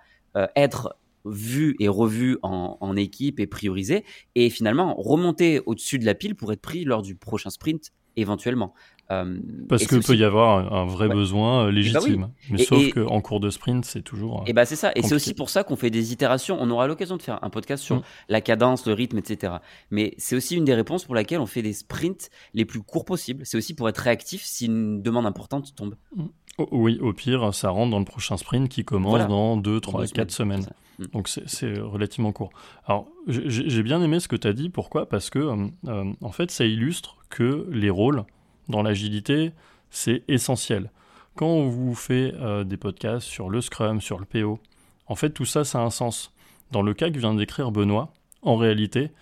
être 0.56 0.96
vu 1.26 1.76
et 1.78 1.88
revu 1.88 2.38
en, 2.42 2.78
en, 2.80 2.96
équipe 2.96 3.38
et 3.38 3.46
priorisé, 3.46 4.04
et 4.34 4.48
finalement 4.48 4.94
remonter 4.94 5.60
au-dessus 5.66 5.98
de 5.98 6.06
la 6.06 6.14
pile 6.14 6.34
pour 6.34 6.50
être 6.52 6.62
pris 6.62 6.84
lors 6.84 7.02
du 7.02 7.14
prochain 7.14 7.50
sprint 7.50 7.92
éventuellement. 8.16 8.74
Euh, 9.12 9.38
Parce 9.68 9.86
qu'il 9.86 10.00
peut 10.00 10.16
y 10.16 10.24
avoir 10.24 10.72
un, 10.72 10.86
vrai 10.86 11.08
besoin 11.08 11.60
euh, 11.60 11.62
eh 11.64 11.66
ben 11.66 11.74
légitime. 11.74 12.28
Mais 12.50 12.58
sauf 12.58 12.92
qu'en 12.92 13.20
cours 13.20 13.40
de 13.40 13.50
sprint, 13.50 13.84
c'est 13.84 14.02
toujours. 14.02 14.44
et 14.46 14.50
euh, 14.50 14.52
bah 14.54 14.64
c'est 14.64 14.76
ça. 14.76 14.92
Et 14.94 15.02
c'est 15.02 15.14
aussi 15.14 15.34
pour 15.34 15.50
ça 15.50 15.64
qu'on 15.64 15.76
fait 15.76 15.90
des 15.90 16.12
itérations. 16.12 16.56
On 16.60 16.70
aura 16.70 16.86
l'occasion 16.86 17.16
de 17.16 17.22
faire 17.22 17.38
un 17.42 17.50
podcast 17.50 17.82
sur 17.82 17.96
mm. 17.96 18.02
la 18.28 18.40
cadence, 18.40 18.86
le 18.86 18.94
rythme, 18.94 19.18
etc. 19.18 19.54
Mais 19.90 20.14
c'est 20.18 20.36
aussi 20.36 20.56
une 20.56 20.64
des 20.64 20.74
réponses 20.74 21.04
pour 21.04 21.14
laquelle 21.14 21.40
on 21.40 21.46
fait 21.46 21.62
des 21.62 21.72
sprints 21.72 22.30
les 22.54 22.64
plus 22.64 22.82
courts 22.82 23.04
possibles. 23.04 23.44
C'est 23.44 23.56
aussi 23.56 23.74
pour 23.74 23.88
être 23.88 23.98
réactif 23.98 24.42
si 24.44 24.66
une 24.66 25.02
demande 25.02 25.26
importante 25.26 25.74
tombe. 25.74 25.96
Mm. 26.16 26.24
oui, 26.70 26.98
au 27.00 27.12
pire, 27.12 27.54
ça 27.54 27.70
rentre 27.70 27.90
dans 27.90 27.98
le 27.98 28.04
prochain 28.04 28.36
sprint 28.36 28.68
qui 28.68 28.84
commence 28.84 29.26
dans 29.28 29.56
2, 29.56 29.80
3, 29.80 30.06
4 30.06 30.30
semaines. 30.30 30.66
Mm. 30.98 31.04
Donc 31.12 31.28
c'est 31.28 31.78
relativement 31.78 32.32
court. 32.32 32.50
Alors 32.86 33.08
j'ai 33.26 33.82
bien 33.82 34.02
aimé 34.02 34.20
ce 34.20 34.28
que 34.28 34.36
tu 34.36 34.48
as 34.48 34.52
dit. 34.52 34.70
Pourquoi? 34.70 35.08
Parce 35.08 35.30
que 35.30 35.70
en 35.86 36.32
fait, 36.32 36.50
ça 36.50 36.64
illustre 36.64 37.16
que 37.28 37.66
les 37.70 37.90
rôles 37.90 38.24
dans 38.72 38.82
l'agilité, 38.82 39.52
c'est 39.90 40.24
essentiel. 40.26 40.90
Quand 41.36 41.46
on 41.46 41.68
vous 41.68 41.94
fait 41.94 42.34
euh, 42.40 42.64
des 42.64 42.76
podcasts 42.76 43.26
sur 43.26 43.48
le 43.48 43.60
Scrum, 43.60 44.00
sur 44.00 44.18
le 44.18 44.24
PO, 44.24 44.58
en 45.06 45.14
fait 45.14 45.30
tout 45.30 45.44
ça, 45.44 45.62
ça 45.62 45.78
a 45.78 45.82
un 45.82 45.90
sens. 45.90 46.32
Dans 46.72 46.82
le 46.82 46.94
cas 46.94 47.10
que 47.10 47.18
vient 47.18 47.34
d'écrire 47.34 47.70
Benoît, 47.70 48.12
en 48.42 48.56
réalité, 48.56 49.12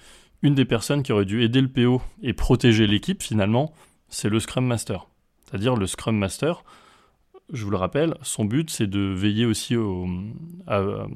une 0.42 0.54
des 0.54 0.64
personnes 0.64 1.02
qui 1.02 1.12
aurait 1.12 1.26
dû 1.26 1.42
aider 1.42 1.60
le 1.60 1.68
PO 1.68 2.00
et 2.22 2.32
protéger 2.32 2.86
l'équipe 2.86 3.22
finalement, 3.22 3.74
c'est 4.08 4.30
le 4.30 4.40
Scrum 4.40 4.64
Master. 4.64 5.06
C'est-à-dire 5.44 5.76
le 5.76 5.86
Scrum 5.86 6.16
Master, 6.16 6.64
je 7.52 7.64
vous 7.64 7.70
le 7.70 7.76
rappelle, 7.76 8.14
son 8.22 8.44
but 8.44 8.70
c'est 8.70 8.86
de 8.86 9.00
veiller 9.00 9.44
aussi 9.44 9.76
au, 9.76 10.08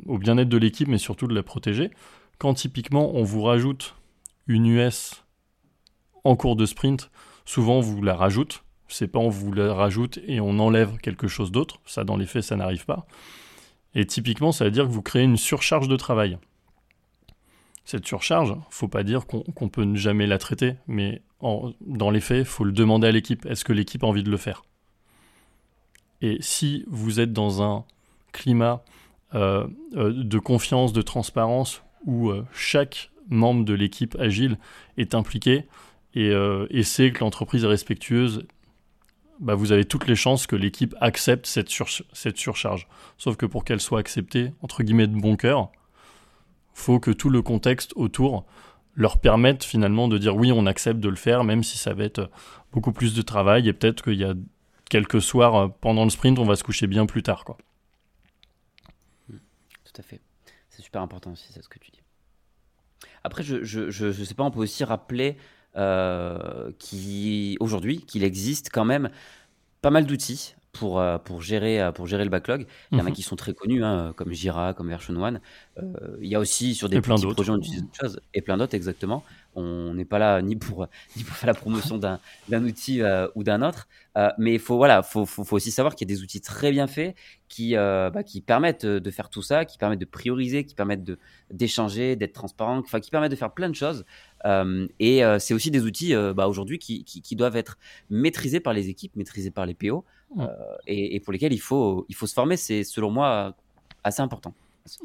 au 0.06 0.18
bien-être 0.18 0.48
de 0.48 0.58
l'équipe, 0.58 0.88
mais 0.88 0.98
surtout 0.98 1.28
de 1.28 1.34
la 1.34 1.44
protéger. 1.44 1.90
Quand 2.38 2.54
typiquement 2.54 3.14
on 3.14 3.22
vous 3.22 3.42
rajoute 3.42 3.94
une 4.48 4.66
US 4.66 5.24
en 6.24 6.36
cours 6.36 6.56
de 6.56 6.66
sprint, 6.66 7.10
souvent 7.44 7.76
on 7.76 7.80
vous 7.80 8.02
la 8.02 8.14
rajoute. 8.14 8.64
C'est 8.88 9.08
pas 9.08 9.18
on 9.18 9.28
vous 9.28 9.52
la 9.52 9.72
rajoute 9.72 10.18
et 10.26 10.40
on 10.40 10.58
enlève 10.58 10.98
quelque 10.98 11.26
chose 11.26 11.50
d'autre. 11.50 11.80
Ça, 11.86 12.04
dans 12.04 12.16
les 12.16 12.26
faits, 12.26 12.44
ça 12.44 12.56
n'arrive 12.56 12.84
pas. 12.84 13.06
Et 13.94 14.06
typiquement, 14.06 14.52
ça 14.52 14.64
veut 14.64 14.70
dire 14.70 14.84
que 14.84 14.92
vous 14.92 15.02
créez 15.02 15.22
une 15.22 15.36
surcharge 15.36 15.88
de 15.88 15.96
travail. 15.96 16.38
Cette 17.84 18.06
surcharge, 18.06 18.56
faut 18.70 18.88
pas 18.88 19.02
dire 19.02 19.26
qu'on 19.26 19.68
peut 19.68 19.84
ne 19.84 19.96
jamais 19.96 20.26
la 20.26 20.38
traiter, 20.38 20.74
mais 20.86 21.22
dans 21.42 22.10
les 22.10 22.20
faits, 22.20 22.44
faut 22.44 22.64
le 22.64 22.72
demander 22.72 23.08
à 23.08 23.12
l'équipe. 23.12 23.44
Est-ce 23.46 23.64
que 23.64 23.72
l'équipe 23.72 24.02
a 24.02 24.06
envie 24.06 24.22
de 24.22 24.30
le 24.30 24.36
faire? 24.38 24.64
Et 26.22 26.38
si 26.40 26.84
vous 26.86 27.20
êtes 27.20 27.32
dans 27.32 27.62
un 27.62 27.84
climat 28.32 28.82
euh, 29.34 29.66
euh, 29.94 30.12
de 30.12 30.38
confiance, 30.38 30.92
de 30.94 31.02
transparence, 31.02 31.82
où 32.06 32.30
euh, 32.30 32.46
chaque 32.54 33.10
membre 33.28 33.64
de 33.64 33.74
l'équipe 33.74 34.16
agile 34.18 34.58
est 34.96 35.14
impliqué, 35.14 35.66
et, 36.14 36.30
euh, 36.30 36.82
sait 36.82 37.12
que 37.12 37.20
l'entreprise 37.20 37.64
est 37.64 37.68
respectueuse 37.68 38.46
bah, 39.40 39.54
vous 39.54 39.72
avez 39.72 39.84
toutes 39.84 40.06
les 40.06 40.14
chances 40.14 40.46
que 40.46 40.56
l'équipe 40.56 40.94
accepte 41.00 41.46
cette, 41.46 41.68
surcharge. 42.36 42.86
Sauf 43.18 43.36
que 43.36 43.46
pour 43.46 43.64
qu'elle 43.64 43.80
soit 43.80 43.98
acceptée, 43.98 44.52
entre 44.62 44.82
guillemets, 44.82 45.08
de 45.08 45.20
bon 45.20 45.36
cœur, 45.36 45.70
faut 46.72 47.00
que 47.00 47.10
tout 47.10 47.30
le 47.30 47.42
contexte 47.42 47.92
autour 47.96 48.46
leur 48.94 49.18
permette 49.18 49.64
finalement 49.64 50.06
de 50.06 50.18
dire 50.18 50.36
oui, 50.36 50.52
on 50.52 50.66
accepte 50.66 51.00
de 51.00 51.08
le 51.08 51.16
faire, 51.16 51.42
même 51.42 51.64
si 51.64 51.78
ça 51.78 51.94
va 51.94 52.04
être 52.04 52.30
beaucoup 52.72 52.92
plus 52.92 53.14
de 53.14 53.22
travail 53.22 53.68
et 53.68 53.72
peut-être 53.72 54.02
qu'il 54.02 54.14
y 54.14 54.24
a 54.24 54.34
quelques 54.88 55.20
soirs 55.20 55.56
euh, 55.56 55.68
pendant 55.80 56.04
le 56.04 56.10
sprint, 56.10 56.38
on 56.38 56.44
va 56.44 56.56
se 56.56 56.62
coucher 56.62 56.86
bien 56.86 57.06
plus 57.06 57.22
tard. 57.22 57.44
Quoi. 57.44 57.58
Tout 59.28 60.00
à 60.00 60.02
fait. 60.02 60.20
C'est 60.70 60.82
super 60.82 61.02
important 61.02 61.32
aussi, 61.32 61.52
c'est 61.52 61.62
ce 61.62 61.68
que 61.68 61.78
tu 61.78 61.90
dis. 61.90 62.00
Après, 63.24 63.42
je, 63.42 63.64
je, 63.64 64.12
sais 64.12 64.34
pas, 64.34 64.44
on 64.44 64.50
peut 64.50 64.60
aussi 64.60 64.84
rappeler 64.84 65.36
euh, 65.76 66.70
aujourd'hui 67.60 68.00
qu'il 68.00 68.24
existe 68.24 68.70
quand 68.72 68.84
même 68.84 69.10
pas 69.82 69.90
mal 69.90 70.06
d'outils 70.06 70.54
pour, 70.74 71.00
euh, 71.00 71.16
pour, 71.16 71.40
gérer, 71.40 71.80
euh, 71.80 71.92
pour 71.92 72.06
gérer 72.06 72.24
le 72.24 72.30
backlog. 72.30 72.66
Il 72.92 72.98
y 72.98 73.00
en 73.00 73.06
a 73.06 73.08
mhm. 73.08 73.14
qui 73.14 73.22
sont 73.22 73.36
très 73.36 73.54
connus, 73.54 73.82
hein, 73.82 74.12
comme 74.16 74.32
Jira, 74.32 74.74
comme 74.74 74.88
Version 74.88 75.14
One. 75.16 75.40
Euh, 75.78 76.16
il 76.20 76.28
y 76.28 76.34
a 76.34 76.40
aussi 76.40 76.74
sur 76.74 76.90
des 76.90 77.00
petits 77.00 77.08
projets, 77.08 77.50
on 77.50 77.58
utilise 77.58 77.82
d'autres 77.82 78.00
choses, 78.00 78.20
et 78.34 78.42
plein 78.42 78.58
d'autres, 78.58 78.74
exactement. 78.74 79.24
On 79.54 79.94
n'est 79.94 80.04
pas 80.04 80.18
là 80.18 80.42
ni 80.42 80.56
pour, 80.56 80.86
ni 81.16 81.24
pour 81.24 81.36
faire 81.36 81.46
la 81.46 81.54
promotion 81.54 81.98
d'un 81.98 82.64
outil 82.64 83.02
ou 83.34 83.44
d'un 83.44 83.62
autre. 83.62 83.88
mais 84.38 84.54
il 84.54 84.60
faut, 84.60 84.76
voilà, 84.76 85.02
faut, 85.02 85.26
faut, 85.26 85.44
faut, 85.44 85.56
aussi 85.56 85.70
savoir 85.70 85.94
qu'il 85.94 86.08
y 86.08 86.12
a 86.12 86.14
des 86.14 86.22
outils 86.22 86.40
très 86.40 86.70
bien 86.70 86.86
faits 86.86 87.14
qui, 87.48 87.74
bah, 87.74 88.22
qui 88.24 88.40
permettent 88.40 88.86
de 88.86 89.10
faire 89.10 89.28
tout 89.30 89.42
ça, 89.42 89.64
qui 89.64 89.78
permettent 89.78 90.00
de 90.00 90.04
prioriser, 90.04 90.64
qui 90.64 90.74
permettent 90.74 91.10
d'échanger, 91.50 92.16
d'être 92.16 92.32
transparent, 92.32 92.78
enfin, 92.78 93.00
qui 93.00 93.10
permettent 93.10 93.32
de 93.32 93.36
faire 93.36 93.52
plein 93.52 93.68
de 93.68 93.74
choses. 93.74 94.04
et 94.98 95.22
c'est 95.38 95.54
aussi 95.54 95.70
des 95.70 95.84
outils 95.84 96.14
bah, 96.34 96.48
aujourd'hui 96.48 96.78
qui, 96.78 97.04
qui, 97.04 97.22
qui, 97.22 97.36
doivent 97.36 97.56
être 97.56 97.78
maîtrisés 98.10 98.60
par 98.60 98.72
les 98.72 98.88
équipes, 98.88 99.16
maîtrisés 99.16 99.50
par 99.50 99.66
les 99.66 99.74
PO. 99.74 100.04
Euh, 100.38 100.46
et, 100.86 101.20
pour 101.20 101.32
lesquels 101.32 101.52
il 101.52 101.60
faut, 101.60 102.06
il 102.08 102.14
faut 102.14 102.26
se 102.26 102.34
former. 102.34 102.56
C'est 102.56 102.84
selon 102.84 103.10
moi 103.10 103.54
assez 104.02 104.22
important. 104.22 104.54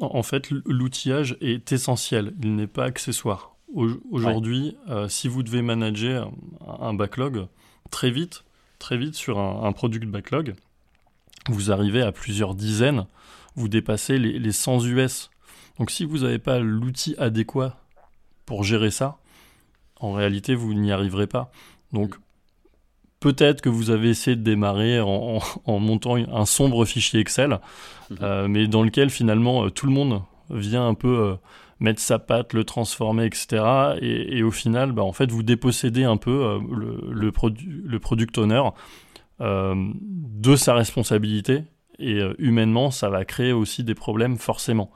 En 0.00 0.22
fait, 0.22 0.50
l'outillage 0.50 1.38
est 1.40 1.72
essentiel, 1.72 2.34
il 2.42 2.54
n'est 2.54 2.66
pas 2.66 2.84
accessoire. 2.84 3.56
Aujourd'hui, 3.74 4.76
euh, 4.88 5.08
si 5.08 5.28
vous 5.28 5.42
devez 5.42 5.62
manager 5.62 6.30
un 6.80 6.92
backlog, 6.94 7.46
très 7.90 8.10
vite, 8.10 8.44
très 8.78 8.96
vite 8.96 9.14
sur 9.14 9.38
un, 9.38 9.64
un 9.64 9.72
product 9.72 10.06
backlog, 10.06 10.54
vous 11.48 11.70
arrivez 11.70 12.02
à 12.02 12.12
plusieurs 12.12 12.54
dizaines, 12.54 13.06
vous 13.54 13.68
dépassez 13.68 14.18
les, 14.18 14.38
les 14.38 14.52
100 14.52 14.84
US. 14.86 15.30
Donc 15.78 15.90
si 15.90 16.04
vous 16.04 16.18
n'avez 16.18 16.38
pas 16.38 16.58
l'outil 16.58 17.14
adéquat 17.18 17.78
pour 18.44 18.64
gérer 18.64 18.90
ça, 18.90 19.18
en 20.00 20.12
réalité, 20.12 20.54
vous 20.54 20.74
n'y 20.74 20.92
arriverez 20.92 21.26
pas. 21.26 21.52
Donc 21.92 22.16
Peut-être 23.20 23.60
que 23.60 23.68
vous 23.68 23.90
avez 23.90 24.08
essayé 24.08 24.34
de 24.34 24.42
démarrer 24.42 24.98
en, 24.98 25.40
montant 25.66 26.16
un 26.16 26.46
sombre 26.46 26.86
fichier 26.86 27.20
Excel, 27.20 27.60
mhm. 28.08 28.16
euh, 28.22 28.48
mais 28.48 28.66
dans 28.66 28.82
lequel 28.82 29.10
finalement 29.10 29.64
euh, 29.64 29.70
tout 29.70 29.84
le 29.84 29.92
monde 29.92 30.22
vient 30.48 30.88
un 30.88 30.94
peu 30.94 31.18
euh, 31.18 31.34
mettre 31.80 32.00
sa 32.00 32.18
patte, 32.18 32.52
le 32.52 32.64
transformer, 32.64 33.26
etc. 33.26 33.96
Et, 34.00 34.42
au 34.42 34.50
final, 34.50 34.92
bah, 34.92 35.02
en 35.02 35.12
fait, 35.12 35.30
vous 35.30 35.42
dépossédez 35.42 36.04
un 36.04 36.16
peu 36.16 36.60
le, 36.70 37.10
le, 37.10 37.98
product 37.98 38.38
owner 38.38 38.62
de 39.40 40.56
sa 40.56 40.74
responsabilité. 40.74 41.64
Et 41.98 42.20
humainement, 42.38 42.90
ça 42.90 43.10
va 43.10 43.24
créer 43.24 43.52
aussi 43.52 43.84
des 43.84 43.94
problèmes 43.94 44.36
forcément. 44.36 44.90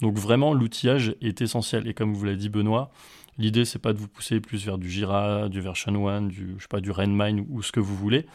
Donc 0.00 0.16
vraiment, 0.16 0.54
l'outillage 0.54 1.14
est 1.20 1.42
essentiel. 1.42 1.86
Et 1.86 1.94
comme 1.94 2.14
vous 2.14 2.24
l'a 2.24 2.36
dit 2.36 2.48
Benoît, 2.48 2.90
L'idée, 3.40 3.64
c'est 3.64 3.78
pas 3.78 3.94
de 3.94 3.98
vous 3.98 4.06
pousser 4.06 4.38
plus 4.38 4.66
vers 4.66 4.76
du 4.76 4.90
Jira, 4.90 5.48
du 5.48 5.62
Version 5.62 5.94
One, 6.04 6.28
du, 6.28 6.56
je 6.58 6.78
du 6.78 6.90
Rainmine 6.90 7.46
ou, 7.48 7.62
ce 7.62 7.72
que 7.72 7.80
vous 7.80 7.96
voulez. 7.96 8.26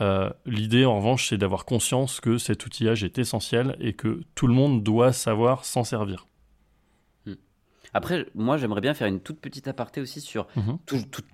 Euh, 0.00 0.30
l'idée, 0.46 0.84
en 0.84 0.96
revanche, 0.96 1.28
c'est 1.28 1.38
d'avoir 1.38 1.64
conscience 1.64 2.20
que 2.20 2.38
cet 2.38 2.66
outillage 2.66 3.04
est 3.04 3.18
essentiel 3.18 3.76
et 3.78 3.92
que 3.92 4.22
tout 4.34 4.48
le 4.48 4.54
monde 4.54 4.82
doit 4.82 5.12
savoir 5.12 5.64
s'en 5.64 5.84
servir. 5.84 6.26
Après, 7.94 8.26
moi, 8.34 8.56
j'aimerais 8.56 8.80
bien 8.80 8.94
faire 8.94 9.06
une 9.06 9.20
toute 9.20 9.40
petite 9.40 9.68
aparté 9.68 10.00
aussi 10.00 10.20
sur, 10.20 10.46
mhm. 10.56 10.78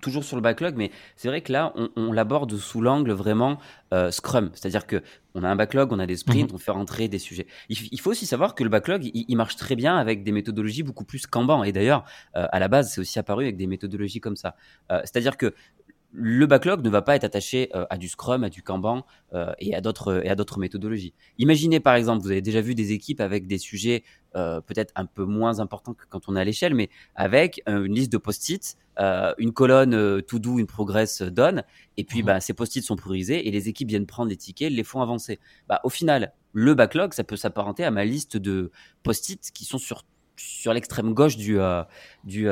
toujours 0.01 0.23
sur 0.23 0.35
le 0.35 0.41
backlog, 0.41 0.75
mais 0.75 0.91
c'est 1.15 1.27
vrai 1.27 1.41
que 1.41 1.51
là, 1.51 1.73
on, 1.95 2.11
l'aborde 2.11 2.55
sous 2.57 2.81
l'angle 2.81 3.11
vraiment 3.11 3.59
euh, 3.93 4.11
Scrum. 4.11 4.49
C'est-à-dire 4.53 4.87
que 4.87 5.01
on 5.35 5.43
a 5.43 5.49
un 5.49 5.55
backlog, 5.55 5.91
on 5.91 5.99
a 5.99 6.05
des 6.05 6.15
sprints, 6.15 6.49
mhm. 6.49 6.55
on 6.55 6.57
fait 6.57 6.71
rentrer 6.71 7.07
des 7.09 7.19
sujets. 7.19 7.45
Il, 7.69 7.99
faut 7.99 8.11
aussi 8.11 8.25
savoir 8.25 8.55
que 8.55 8.63
le 8.63 8.69
backlog, 8.69 9.09
il, 9.13 9.35
marche 9.35 9.57
très 9.57 9.75
bien 9.75 9.97
avec 9.97 10.23
des 10.23 10.31
méthodologies 10.31 10.83
beaucoup 10.83 11.03
plus 11.03 11.27
Kanban. 11.27 11.63
Et 11.63 11.73
d'ailleurs, 11.73 12.05
euh, 12.37 12.47
à 12.51 12.59
la 12.59 12.69
base, 12.69 12.93
c'est 12.93 13.01
aussi 13.01 13.19
apparu 13.19 13.43
avec 13.43 13.57
des 13.57 13.67
méthodologies 13.67 14.21
comme 14.21 14.37
ça. 14.37 14.55
Euh, 14.91 15.01
c'est-à-dire 15.01 15.35
que 15.35 15.53
le 16.17 16.45
backlog 16.45 16.81
ne 16.83 16.89
va 16.89 17.01
pas 17.01 17.15
être 17.15 17.25
attaché 17.25 17.69
euh, 17.75 17.85
à 17.89 17.97
du 17.97 18.07
Scrum, 18.07 18.43
à 18.43 18.49
du 18.49 18.63
Kanban 18.63 19.05
euh, 19.33 19.51
et 19.59 19.75
à 19.75 19.81
d'autres 19.81 20.25
et 20.25 20.29
à 20.29 20.35
d'autres 20.35 20.59
méthodologies. 20.59 21.13
Imaginez 21.37 21.79
par 21.81 21.95
exemple, 21.95 22.23
vous 22.23 22.31
avez 22.31 22.41
déjà 22.41 22.61
vu 22.61 22.73
des 22.73 22.93
équipes 22.93 23.19
avec 23.19 23.47
des 23.47 23.57
sujets 23.57 24.03
euh, 24.35 24.61
peut-être 24.61 24.93
un 24.95 25.05
peu 25.05 25.25
moins 25.25 25.59
importants 25.59 25.93
que 25.93 26.05
quand 26.09 26.29
on 26.29 26.35
est 26.37 26.39
à 26.39 26.45
l'échelle, 26.45 26.73
mais 26.73 26.89
avec 27.15 27.61
une 27.67 27.93
liste 27.93 28.11
de 28.11 28.17
post-it, 28.17 28.77
une 28.97 29.51
colonne 29.51 30.21
to 30.21 30.39
do, 30.39 30.57
une 30.57 30.67
progress 30.67 31.21
done, 31.21 31.63
et 31.97 32.05
puis 32.05 32.23
mmh. 32.23 32.25
bah, 32.25 32.39
ces 32.39 32.53
post-it 32.53 32.83
sont 32.83 32.95
priorisés 32.95 33.45
et 33.47 33.51
les 33.51 33.67
équipes 33.67 33.89
viennent 33.89 34.05
prendre 34.05 34.29
les 34.29 34.37
tickets, 34.37 34.71
les 34.71 34.83
font 34.85 35.01
avancer. 35.01 35.39
Bah, 35.67 35.81
au 35.83 35.89
final, 35.89 36.31
le 36.53 36.73
backlog, 36.75 37.13
ça 37.13 37.25
peut 37.25 37.35
s'apparenter 37.35 37.83
à 37.83 37.91
ma 37.91 38.05
liste 38.05 38.37
de 38.37 38.71
post-it 39.03 39.51
qui 39.53 39.65
sont 39.65 39.77
sur 39.77 40.03
sur 40.37 40.73
l'extrême 40.73 41.13
gauche 41.13 41.37
du 41.37 41.57
du, 42.25 42.47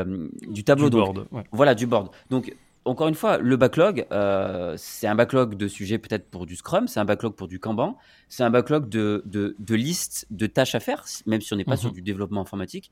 du 0.48 0.64
tableau 0.64 0.90
du 0.90 0.98
board, 0.98 1.28
voilà 1.52 1.76
du 1.76 1.86
board. 1.86 2.10
Donc 2.30 2.54
encore 2.86 3.08
une 3.08 3.16
fois, 3.16 3.38
le 3.38 3.56
backlog, 3.56 4.06
euh, 4.12 4.76
c'est 4.78 5.08
un 5.08 5.16
backlog 5.16 5.56
de 5.56 5.68
sujets 5.68 5.98
peut-être 5.98 6.30
pour 6.30 6.46
du 6.46 6.56
Scrum, 6.56 6.88
c'est 6.88 7.00
un 7.00 7.06
backlog 7.06 7.34
pour 7.34 7.48
du 7.48 7.60
Kanban, 7.60 7.98
c'est 8.30 8.44
un 8.44 8.50
backlog 8.50 8.90
de, 8.90 9.24
de, 9.26 9.76
listes 9.76 10.28
de 10.32 10.48
tâches 10.48 10.76
à 10.76 10.80
faire, 10.80 11.06
même 11.26 11.42
si 11.42 11.54
on 11.54 11.56
n'est 11.56 11.64
pas 11.64 11.78
sur 11.78 11.90
mhm. 11.90 11.96
du 11.96 12.02
développement 12.02 12.42
informatique. 12.42 12.92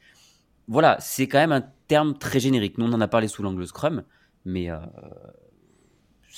Voilà, 0.67 0.97
c'est 0.99 1.27
quand 1.27 1.39
même 1.39 1.51
un 1.51 1.65
terme 1.87 2.17
très 2.17 2.39
générique. 2.39 2.77
Nous, 2.77 2.85
on 2.85 2.93
en 2.93 3.01
a 3.01 3.07
parlé 3.07 3.27
sous 3.27 3.43
l'angle 3.43 3.67
Scrum, 3.67 4.03
mais 4.45 4.69
euh, 4.69 4.77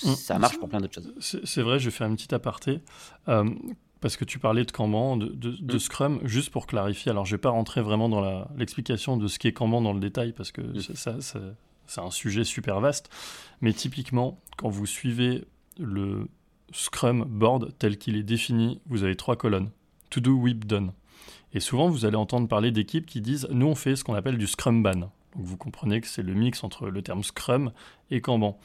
mm. 0.03 0.15
ça 0.15 0.39
marche 0.39 0.57
pour 0.57 0.69
plein 0.69 0.79
d'autres 0.79 0.95
choses. 0.95 1.13
C'est 1.19 1.61
vrai, 1.61 1.77
je 1.77 1.85
vais 1.85 1.91
faire 1.91 2.07
une 2.07 2.15
petite 2.15 2.33
aparté. 2.33 2.81
Euh, 3.27 3.49
parce 4.01 4.17
que 4.17 4.25
tu 4.25 4.39
parlais 4.39 4.65
de 4.65 4.71
Kanban, 4.71 5.17
de, 5.17 5.27
de, 5.27 5.75
mm. 5.75 5.79
Scrum, 5.79 6.19
juste 6.23 6.49
pour 6.49 6.67
clarifier. 6.67 7.11
Alors, 7.11 7.25
je 7.25 7.33
ne 7.33 7.37
vais 7.37 7.41
pas 7.41 7.51
rentrer 7.51 7.81
vraiment 7.81 8.09
dans 8.09 8.47
l'explication 8.57 9.17
de 9.17 9.27
ce 9.27 9.37
qu'est 9.39 9.53
Kanban 9.53 9.81
dans 9.81 9.93
le 9.93 9.99
détail, 9.99 10.33
parce 10.33 10.51
que 10.51 10.61
mm. 10.61 10.81
ça, 10.95 11.21
ça, 11.21 11.39
c'est 11.87 12.01
un 12.01 12.11
sujet 12.11 12.43
super 12.43 12.79
vaste, 12.79 13.09
mais 13.61 13.73
typiquement, 13.73 14.39
quand 14.57 14.69
vous 14.69 14.85
suivez 14.85 15.45
le 15.79 16.27
Scrum 16.71 17.25
Board 17.25 17.73
tel 17.79 17.97
qu'il 17.97 18.15
est 18.15 18.23
défini, 18.23 18.81
vous 18.87 19.03
avez 19.03 19.15
trois 19.15 19.35
colonnes. 19.35 19.69
To 20.09 20.19
do, 20.19 20.31
whip, 20.31 20.65
done. 20.65 20.91
Et 21.53 21.59
souvent, 21.59 21.89
vous 21.89 22.05
allez 22.05 22.15
entendre 22.15 22.47
parler 22.47 22.71
d'équipes 22.71 23.05
qui 23.05 23.21
disent 23.21 23.47
Nous, 23.51 23.67
on 23.67 23.75
fait 23.75 23.95
ce 23.95 24.03
qu'on 24.03 24.15
appelle 24.15 24.37
du 24.37 24.47
Scrum 24.47 24.83
Ban. 24.83 24.91
Donc, 24.95 25.11
vous 25.35 25.57
comprenez 25.57 26.01
que 26.01 26.07
c'est 26.07 26.23
le 26.23 26.33
mix 26.33 26.63
entre 26.63 26.87
le 26.87 27.01
terme 27.01 27.23
Scrum 27.23 27.71
et 28.11 28.21
Kanban. 28.21 28.57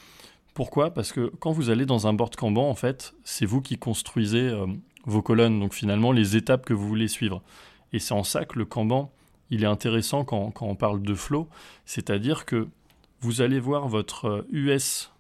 Pourquoi? 0.55 0.93
Parce 0.93 1.13
que 1.13 1.33
quand 1.39 1.53
vous 1.53 1.71
allez 1.71 1.87
dans 1.87 2.07
un 2.07 2.13
board 2.13 2.35
Kanban, 2.37 2.69
en 2.69 2.75
fait, 2.75 3.15
c'est 3.25 3.47
vous 3.47 3.61
qui 3.61 3.79
construisez 3.79 4.49
euh, 4.49 4.67
vos 5.07 5.23
colonnes, 5.23 5.61
donc 5.61 5.73
finalement 5.73 6.13
les 6.13 6.37
étapes 6.37 6.67
que 6.67 6.75
vous 6.75 6.89
voulez 6.89 7.09
suivre. 7.09 7.43
Et 7.93 7.99
c'est 7.99 8.15
en 8.15 8.25
ça 8.25 8.45
que 8.45 8.59
le 8.59 8.65
Kanban, 8.65 9.11
il 9.51 9.63
est 9.63 9.69
intéressant 9.69 10.25
quand, 10.25 10.51
quand 10.51 10.67
on 10.67 10.75
parle 10.75 11.01
de 11.03 11.15
flow, 11.15 11.49
c'est-à-dire 11.85 12.45
que 12.45 12.69
vous 13.21 13.41
allez 13.41 13.61
voir 13.61 13.89
votre 13.89 14.47
US 14.51 15.11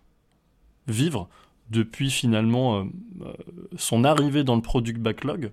euh, 0.88 0.92
vivre 0.92 1.28
depuis 1.70 2.10
finalement 2.10 2.80
euh, 2.80 2.84
euh, 3.22 3.32
son 3.76 4.04
arrivée 4.04 4.44
dans 4.44 4.56
le 4.56 4.62
product 4.62 4.98
backlog 4.98 5.52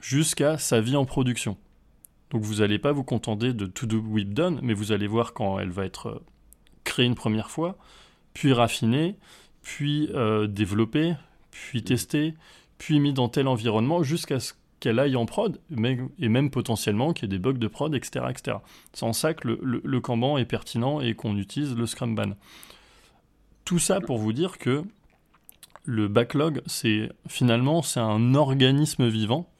jusqu'à 0.00 0.58
sa 0.58 0.80
vie 0.80 0.96
en 0.96 1.04
production. 1.04 1.56
Donc 2.30 2.42
vous 2.42 2.56
n'allez 2.56 2.78
pas 2.78 2.92
vous 2.92 3.04
contenter 3.04 3.52
de 3.52 3.66
to 3.66 3.86
do 3.86 3.98
whip 3.98 4.32
done, 4.32 4.60
mais 4.62 4.74
vous 4.74 4.92
allez 4.92 5.06
voir 5.06 5.34
quand 5.34 5.58
elle 5.58 5.70
va 5.70 5.84
être 5.84 6.22
créée 6.84 7.06
une 7.06 7.14
première 7.14 7.50
fois, 7.50 7.76
puis 8.34 8.52
raffinée, 8.52 9.16
puis 9.62 10.08
développée, 10.48 11.16
puis 11.50 11.82
testée, 11.82 12.34
puis 12.78 13.00
mis 13.00 13.12
dans 13.12 13.28
tel 13.28 13.48
environnement 13.48 14.04
jusqu'à 14.04 14.38
ce 14.38 14.52
qu'elle 14.80 14.98
aille 14.98 15.16
en 15.16 15.26
prod, 15.26 15.60
et 16.18 16.28
même 16.28 16.50
potentiellement 16.50 17.12
qu'il 17.12 17.24
y 17.30 17.34
ait 17.34 17.38
des 17.38 17.42
bugs 17.42 17.52
de 17.52 17.68
prod, 17.68 17.94
etc. 17.94 18.26
etc. 18.30 18.56
C'est 18.92 19.04
en 19.04 19.12
ça 19.12 19.34
que 19.34 19.48
le, 19.48 19.80
le, 19.84 20.00
Kanban 20.00 20.38
est 20.38 20.46
pertinent 20.46 21.00
et 21.00 21.14
qu'on 21.14 21.36
utilise 21.36 21.76
le 21.76 21.86
Scrum 21.86 22.14
Ban. 22.14 22.30
Tout 23.64 23.78
ça 23.78 24.00
pour 24.00 24.18
vous 24.18 24.32
dire 24.32 24.58
que 24.58 24.82
le 25.84 26.08
backlog, 26.08 26.62
c'est 26.66 27.10
finalement 27.28 27.82
c'est 27.82 28.00
un 28.00 28.34
organisme 28.34 29.06
vivant 29.06 29.50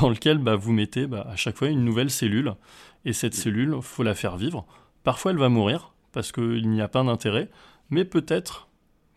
dans 0.00 0.08
lequel 0.08 0.38
bah, 0.38 0.56
vous 0.56 0.72
mettez 0.72 1.06
bah, 1.06 1.26
à 1.30 1.36
chaque 1.36 1.58
fois 1.58 1.68
une 1.68 1.84
nouvelle 1.84 2.10
cellule, 2.10 2.54
et 3.04 3.12
cette 3.12 3.34
cellule, 3.34 3.76
faut 3.82 4.02
la 4.02 4.14
faire 4.14 4.36
vivre. 4.36 4.66
Parfois, 5.04 5.32
elle 5.32 5.38
va 5.38 5.48
mourir 5.48 5.92
parce 6.12 6.32
qu'il 6.32 6.68
n'y 6.68 6.80
a 6.80 6.88
pas 6.88 7.02
d'intérêt, 7.02 7.50
mais 7.90 8.04
peut-être 8.04 8.68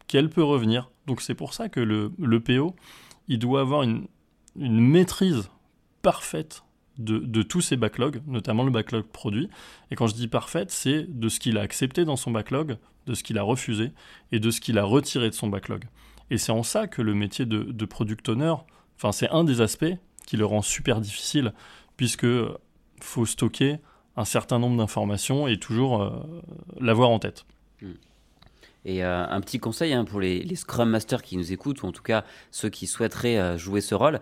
qu'elle 0.07 0.29
peut 0.29 0.43
revenir. 0.43 0.89
Donc 1.07 1.21
c'est 1.21 1.35
pour 1.35 1.53
ça 1.53 1.69
que 1.69 1.79
le, 1.79 2.11
le 2.17 2.39
PO, 2.39 2.75
il 3.27 3.39
doit 3.39 3.61
avoir 3.61 3.83
une, 3.83 4.07
une 4.55 4.79
maîtrise 4.79 5.49
parfaite 6.01 6.63
de, 6.97 7.41
tous 7.41 7.61
ses 7.61 7.75
backlogs, 7.75 8.21
notamment 8.25 8.63
le 8.63 8.71
backlog 8.71 9.03
produit. 9.05 9.49
Et 9.91 9.95
quand 9.95 10.07
je 10.07 10.13
dis 10.13 10.27
parfaite, 10.27 10.71
c'est 10.71 11.03
de 11.07 11.27
ce 11.27 11.39
qu'il 11.39 11.57
a 11.57 11.61
accepté 11.61 12.05
dans 12.05 12.15
son 12.15 12.31
backlog, 12.31 12.77
de 13.05 13.13
ce 13.13 13.23
qu'il 13.23 13.37
a 13.37 13.43
refusé 13.43 13.91
et 14.31 14.39
de 14.39 14.49
ce 14.49 14.61
qu'il 14.61 14.77
a 14.77 14.83
retiré 14.83 15.29
de 15.29 15.35
son 15.35 15.47
backlog. 15.47 15.83
Et 16.31 16.37
c'est 16.37 16.51
en 16.51 16.63
ça 16.63 16.87
que 16.87 17.01
le 17.01 17.13
métier 17.13 17.45
de, 17.45 17.63
de 17.63 17.85
product 17.85 18.29
owner, 18.29 18.53
enfin 18.95 19.11
c'est 19.11 19.29
un 19.29 19.43
des 19.43 19.61
aspects 19.61 19.93
qui 20.25 20.37
le 20.37 20.45
rend 20.45 20.61
super 20.61 21.01
difficile, 21.01 21.53
puisque 21.97 22.27
faut 23.01 23.25
stocker 23.25 23.77
un 24.17 24.25
certain 24.25 24.59
nombre 24.59 24.77
d'informations 24.77 25.47
et 25.47 25.57
toujours 25.57 26.01
euh, 26.01 26.11
l'avoir 26.79 27.09
en 27.09 27.19
tête. 27.19 27.45
Hmm. 27.81 27.93
Et 28.85 29.03
euh, 29.03 29.27
un 29.27 29.41
petit 29.41 29.59
conseil 29.59 29.93
hein, 29.93 30.05
pour 30.05 30.19
les, 30.19 30.55
Scrum 30.55 30.89
Masters 30.89 31.23
qui 31.23 31.37
nous 31.37 31.51
écoutent, 31.51 31.81
ou 31.83 31.87
en 31.87 31.91
tout 31.91 32.03
cas 32.03 32.23
ceux 32.51 32.69
qui 32.69 32.87
souhaiteraient 32.87 33.37
euh, 33.37 33.57
jouer 33.57 33.81
ce 33.81 33.95
rôle. 33.95 34.19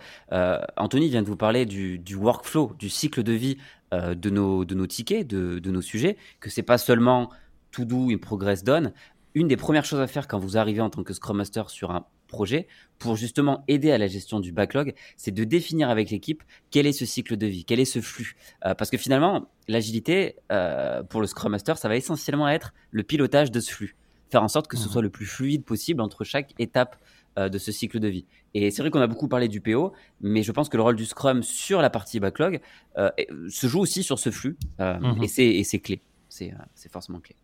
Anthony 0.78 1.10
vient 1.10 1.22
de 1.22 1.28
vous 1.28 1.36
parler 1.36 1.66
du, 1.66 2.16
workflow, 2.16 2.74
du 2.80 2.90
cycle 2.90 3.24
de 3.24 3.34
vie 3.34 3.58
de, 3.92 4.30
nos, 4.30 4.66
tickets, 4.88 5.28
de, 5.28 5.70
nos 5.70 5.82
sujets, 5.82 6.18
que 6.40 6.50
c'est 6.50 6.64
pas 6.64 6.78
seulement 6.80 7.30
to 7.72 7.86
do 7.86 8.10
et 8.10 8.18
progress 8.18 8.64
done. 8.64 8.94
Une 9.36 9.48
des 9.48 9.58
premières 9.58 9.86
choses 9.86 10.00
à 10.00 10.08
faire 10.08 10.28
quand 10.28 10.40
vous 10.40 10.58
arrivez 10.58 10.82
en 10.82 10.90
tant 10.90 11.04
que 11.04 11.14
Scrum 11.14 11.38
Master 11.38 11.70
sur 11.70 11.92
un 11.92 12.06
projet 12.34 12.68
pour 13.00 13.16
justement 13.16 13.64
aider 13.68 13.92
à 13.92 13.98
la 13.98 14.08
gestion 14.08 14.40
du 14.40 14.52
backlog, 14.52 14.94
c'est 15.18 15.32
de 15.32 15.44
définir 15.44 15.90
avec 15.90 16.10
l'équipe 16.10 16.44
quel 16.72 16.88
est 16.88 16.94
ce 16.94 17.06
cycle 17.06 17.38
de 17.38 17.48
vie, 17.48 17.64
quel 17.64 17.80
est 17.80 17.86
ce 17.86 18.02
flux. 18.02 18.36
Euh, 18.66 18.74
parce 18.74 18.90
que 18.90 18.98
finalement, 18.98 19.50
l'agilité, 19.68 20.36
euh, 20.52 21.04
pour 21.04 21.22
le 21.22 21.28
Scrum 21.28 21.52
Master, 21.52 21.78
ça 21.78 21.88
va 21.88 21.96
essentiellement 21.96 22.50
être 22.50 22.74
le 22.92 23.04
pilotage 23.04 23.52
de 23.52 23.60
ce 23.60 23.72
flux. 23.72 23.96
Faire 24.34 24.44
en 24.44 24.48
sorte 24.48 24.68
que 24.68 24.78
ce 24.78 24.88
mmh. 24.88 24.92
soit 24.92 25.02
le 25.02 25.10
plus 25.10 25.26
fluide 25.26 25.64
possible 25.64 26.02
entre 26.02 26.24
chaque 26.24 26.54
étape 26.60 26.98
euh, 27.38 27.50
de 27.50 27.58
ce 27.58 27.72
cycle 27.72 28.00
de 28.00 28.08
vie. 28.08 28.26
Et 28.54 28.72
c'est 28.72 28.82
vrai 28.82 28.90
qu'on 28.90 29.00
a 29.00 29.08
beaucoup 29.08 29.28
parlé 29.28 29.48
du 29.48 29.62
PO, 29.62 29.94
mais 30.22 30.44
je 30.44 30.52
pense 30.52 30.70
que 30.70 30.78
le 30.78 30.84
rôle 30.84 30.96
du 30.96 31.06
Scrum 31.06 31.44
sur 31.44 31.82
la 31.82 31.90
partie 31.90 32.20
backlog 32.20 32.60
se 32.96 33.68
joue 33.68 33.80
aussi 33.80 34.04
sur 34.04 34.20
ce 34.20 34.32
flux. 34.32 34.58
Mmh. 34.80 35.24
Et 35.24 35.64
c'est 35.64 35.80
clé. 35.80 36.02
C'est 36.30 36.92
forcément 36.92 37.20
clé. 37.20 37.36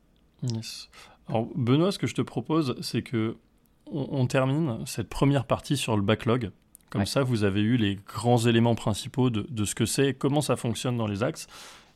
Alors, 1.27 1.48
Benoît, 1.55 1.91
ce 1.91 2.00
que 2.00 2.08
je 2.08 2.15
te 2.15 2.22
propose, 2.22 2.75
c'est 2.81 3.01
que 3.01 3.38
on, 3.91 4.27
termine 4.27 4.86
cette 4.86 5.10
première 5.10 5.46
partie 5.46 5.77
sur 5.77 5.96
le 5.96 6.03
backlog. 6.03 6.51
Comme 6.89 7.05
ça, 7.05 7.24
vous 7.24 7.43
avez 7.43 7.62
eu 7.62 7.77
les 7.77 7.96
grands 7.96 8.38
éléments 8.38 8.75
principaux 8.75 9.29
de, 9.29 9.65
ce 9.65 9.75
que 9.75 9.86
c'est, 9.86 10.13
comment 10.13 10.41
ça 10.41 10.55
fonctionne 10.55 10.98
dans 10.98 11.08
les 11.08 11.24
axes. 11.24 11.48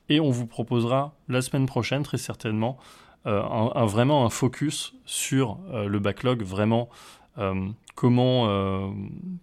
Et 0.09 0.19
on 0.19 0.29
vous 0.29 0.45
proposera 0.45 1.15
la 1.29 1.41
semaine 1.41 1.65
prochaine, 1.65 2.03
très 2.03 2.17
certainement, 2.17 2.77
euh, 3.25 3.41
un, 3.41 3.85
vraiment 3.85 4.25
un 4.25 4.29
focus 4.29 4.93
sur 5.05 5.57
euh, 5.71 5.87
le 5.87 5.99
backlog, 5.99 6.43
vraiment 6.43 6.89
euh, 7.37 7.69
comment, 7.95 8.93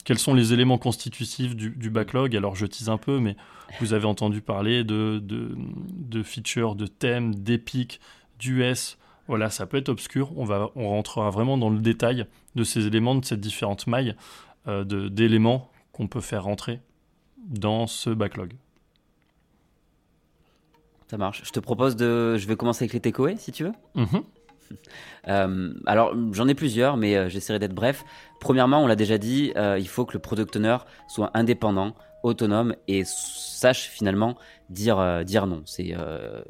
quels 0.04 0.18
sont 0.18 0.34
les 0.34 0.52
éléments 0.52 0.78
constitutifs 0.78 1.56
du, 1.56 1.90
backlog. 1.90 2.36
Alors 2.36 2.56
je 2.56 2.66
tease 2.66 2.90
un 2.90 2.98
peu, 2.98 3.18
mais 3.18 3.36
vous 3.80 3.94
avez 3.94 4.04
entendu 4.04 4.42
parler 4.42 4.84
de, 4.84 6.22
features, 6.22 6.74
de 6.74 6.86
thèmes, 6.86 7.34
d'épiques, 7.34 8.00
d'US, 8.38 8.98
voilà, 9.28 9.48
ça 9.48 9.66
peut 9.66 9.76
être 9.76 9.88
obscur. 9.88 10.36
On, 10.36 10.44
va, 10.44 10.70
on 10.74 10.88
rentrera 10.88 11.30
vraiment 11.30 11.56
dans 11.56 11.70
le 11.70 11.78
détail 11.78 12.26
de 12.56 12.64
ces 12.64 12.86
éléments, 12.86 13.14
de 13.14 13.24
ces 13.24 13.36
différentes 13.36 13.86
mailles 13.86 14.14
d'éléments 14.66 15.70
qu'on 15.92 16.06
peut 16.06 16.20
faire 16.20 16.44
rentrer 16.44 16.80
dans 17.38 17.86
ce 17.86 18.10
backlog. 18.10 18.52
Ça 21.10 21.16
marche. 21.16 21.42
Je 21.44 21.50
te 21.50 21.58
propose 21.58 21.96
de. 21.96 22.36
Je 22.36 22.46
vais 22.46 22.54
commencer 22.54 22.84
avec 22.84 22.92
les 22.92 23.00
takeaways, 23.00 23.36
si 23.36 23.50
tu 23.50 23.64
veux. 23.64 23.72
Mm-hmm. 23.96 24.22
Euh, 25.26 25.74
alors, 25.86 26.14
j'en 26.30 26.46
ai 26.46 26.54
plusieurs, 26.54 26.96
mais 26.96 27.16
euh, 27.16 27.28
j'essaierai 27.28 27.58
d'être 27.58 27.74
bref. 27.74 28.04
Premièrement, 28.38 28.80
on 28.84 28.86
l'a 28.86 28.94
déjà 28.94 29.18
dit, 29.18 29.52
il 29.56 29.88
faut 29.88 30.04
que 30.04 30.12
le 30.12 30.20
product 30.20 30.54
owner 30.54 30.76
soit 31.08 31.32
indépendant, 31.34 31.96
autonome 32.22 32.76
et 32.86 33.02
sache 33.04 33.88
finalement 33.88 34.36
dire, 34.68 35.24
dire 35.24 35.48
non. 35.48 35.62
C'est 35.66 35.96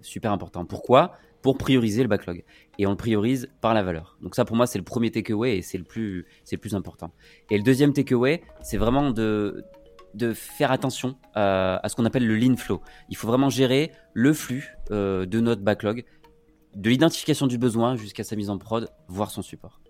super 0.03 0.31
important. 0.31 0.67
Pourquoi? 0.67 1.15
Pour 1.41 1.57
prioriser 1.57 2.03
le 2.03 2.09
backlog. 2.11 2.45
Et 2.79 2.87
on 2.87 2.91
le 2.91 2.97
priorise 2.97 3.49
par 3.63 3.73
la 3.73 3.83
valeur. 3.83 4.19
Donc 4.21 4.35
ça, 4.35 4.45
pour 4.45 4.57
moi, 4.57 4.67
c'est 4.67 4.79
le 4.79 4.85
premier 4.85 5.11
takeaway 5.11 5.57
et 5.57 5.63
c'est 5.63 5.79
le 5.79 5.85
plus, 5.85 6.27
c'est 6.45 6.57
le 6.57 6.61
plus 6.61 6.75
important. 6.75 7.13
Et 7.49 7.57
le 7.57 7.63
deuxième 7.65 7.95
takeaway, 7.95 8.43
c'est 8.61 8.77
vraiment 8.77 9.11
de, 9.11 9.65
de 10.15 10.33
faire 10.33 10.73
attention 10.73 11.17
euh, 11.37 11.79
à 11.83 11.89
ce 11.89 11.97
qu'on 11.97 12.05
appelle 12.05 12.27
le 12.27 12.37
lean 12.37 12.57
flow. 12.57 12.81
Il 13.09 13.17
faut 13.17 13.27
vraiment 13.27 13.51
gérer 13.51 13.93
le 14.13 14.33
flux 14.33 14.77
euh, 14.91 15.27
de 15.27 15.41
notre 15.41 15.63
backlog, 15.63 16.05
de 16.75 16.91
l'identification 16.91 17.47
du 17.47 17.59
besoin 17.59 17.97
jusqu'à 17.97 18.25
sa 18.25 18.37
mise 18.37 18.51
en 18.51 18.59
prod, 18.59 18.89
voire 19.09 19.31
son 19.31 19.43
support. 19.43 19.81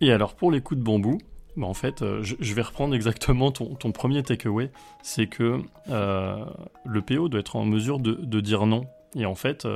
Et 0.00 0.12
alors 0.12 0.34
pour 0.34 0.50
les 0.50 0.60
coups 0.60 0.78
de 0.78 0.84
bambou, 0.84 1.18
bah 1.56 1.66
en 1.66 1.74
fait, 1.74 2.02
euh, 2.02 2.22
je, 2.22 2.54
vais 2.54 2.62
reprendre 2.62 2.94
exactement 2.94 3.50
ton, 3.50 3.92
premier 3.92 4.22
takeaway, 4.22 4.70
c'est 5.02 5.26
que 5.26 5.60
le 5.88 7.00
PO 7.00 7.28
doit 7.28 7.40
être 7.40 7.56
en 7.56 7.64
mesure 7.64 7.98
de, 7.98 8.40
dire 8.40 8.66
non 8.66 8.86
et 9.14 9.24
en 9.24 9.34
fait 9.34 9.66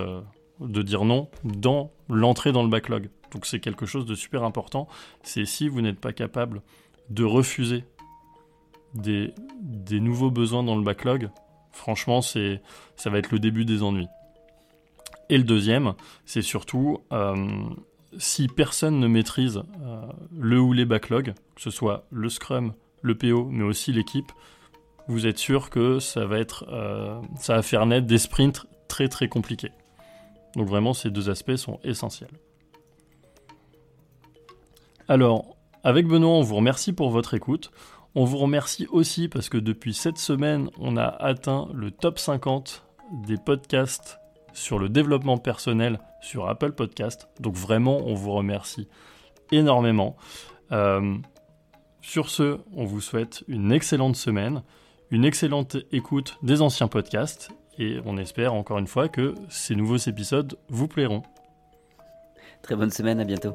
de 0.60 0.82
dire 0.82 1.04
non 1.06 1.30
dans 1.44 1.90
l'entrée 2.10 2.52
dans 2.52 2.62
le 2.62 2.68
backlog. 2.68 3.08
Donc 3.32 3.46
c'est 3.46 3.60
quelque 3.60 3.86
chose 3.86 4.04
de 4.04 4.14
super 4.14 4.42
important. 4.42 4.88
C'est 5.22 5.46
si 5.46 5.68
vous 5.68 5.80
n'êtes 5.80 6.00
pas 6.00 6.12
capable 6.12 6.62
de 7.08 7.24
refuser 7.24 7.84
des, 8.94 9.32
nouveaux 10.00 10.30
besoins 10.30 10.62
dans 10.62 10.76
le 10.76 10.82
backlog, 10.82 11.30
franchement 11.72 12.20
ça 12.22 13.10
va 13.10 13.18
être 13.18 13.30
le 13.30 13.38
début 13.38 13.64
des 13.64 13.82
ennuis. 13.82 14.08
Et 15.28 15.38
le 15.38 15.44
deuxième, 15.44 15.94
c'est 16.24 16.42
surtout 16.42 16.98
euh, 17.12 17.36
si 18.18 18.48
personne 18.48 18.98
ne 18.98 19.06
maîtrise 19.06 19.62
euh, 19.82 20.02
le 20.36 20.60
ou 20.60 20.72
les 20.72 20.84
backlogs, 20.84 21.34
que 21.54 21.62
ce 21.62 21.70
soit 21.70 22.04
le 22.10 22.28
Scrum, 22.28 22.74
le 23.02 23.14
PO, 23.16 23.48
mais 23.50 23.62
aussi 23.62 23.92
l'équipe, 23.92 24.32
vous 25.06 25.26
êtes 25.26 25.38
sûr 25.38 25.70
que 25.70 25.98
ça 25.98 26.26
va 26.26 26.38
être, 26.38 26.66
ça 27.36 27.56
va 27.56 27.62
faire 27.62 27.84
naître 27.86 28.06
des 28.06 28.18
sprints 28.18 28.66
très 28.86 29.08
très 29.08 29.28
compliqué. 29.28 29.70
Donc 30.56 30.68
vraiment, 30.68 30.94
ces 30.94 31.10
deux 31.10 31.30
aspects 31.30 31.56
sont 31.56 31.80
essentiels. 31.84 32.30
Alors, 35.08 35.56
avec 35.82 36.06
Benoît, 36.06 36.30
on 36.30 36.42
vous 36.42 36.56
remercie 36.56 36.92
pour 36.92 37.10
votre 37.10 37.34
écoute. 37.34 37.72
On 38.14 38.24
vous 38.24 38.38
remercie 38.38 38.86
aussi 38.90 39.28
parce 39.28 39.48
que 39.48 39.58
depuis 39.58 39.94
cette 39.94 40.18
semaine, 40.18 40.68
on 40.78 40.96
a 40.96 41.06
atteint 41.06 41.68
le 41.72 41.90
top 41.90 42.18
50 42.18 42.84
des 43.26 43.36
podcasts 43.36 44.18
sur 44.52 44.78
le 44.78 44.88
développement 44.88 45.38
personnel 45.38 46.00
sur 46.20 46.48
Apple 46.48 46.72
Podcast. 46.72 47.28
Donc 47.38 47.54
vraiment, 47.54 47.98
on 48.04 48.14
vous 48.14 48.32
remercie 48.32 48.88
énormément. 49.52 50.16
Euh, 50.72 51.16
sur 52.00 52.30
ce, 52.30 52.58
on 52.74 52.84
vous 52.84 53.00
souhaite 53.00 53.44
une 53.46 53.70
excellente 53.72 54.16
semaine, 54.16 54.62
une 55.10 55.24
excellente 55.24 55.76
écoute 55.92 56.38
des 56.42 56.62
anciens 56.62 56.88
podcasts 56.88 57.50
et 57.78 57.98
on 58.04 58.16
espère 58.16 58.54
encore 58.54 58.78
une 58.78 58.86
fois 58.86 59.08
que 59.08 59.34
ces 59.48 59.76
nouveaux 59.76 59.96
épisodes 59.96 60.58
vous 60.68 60.88
plairont. 60.88 61.22
Très 62.62 62.76
bonne 62.76 62.90
semaine, 62.90 63.20
à 63.20 63.24
bientôt. 63.24 63.54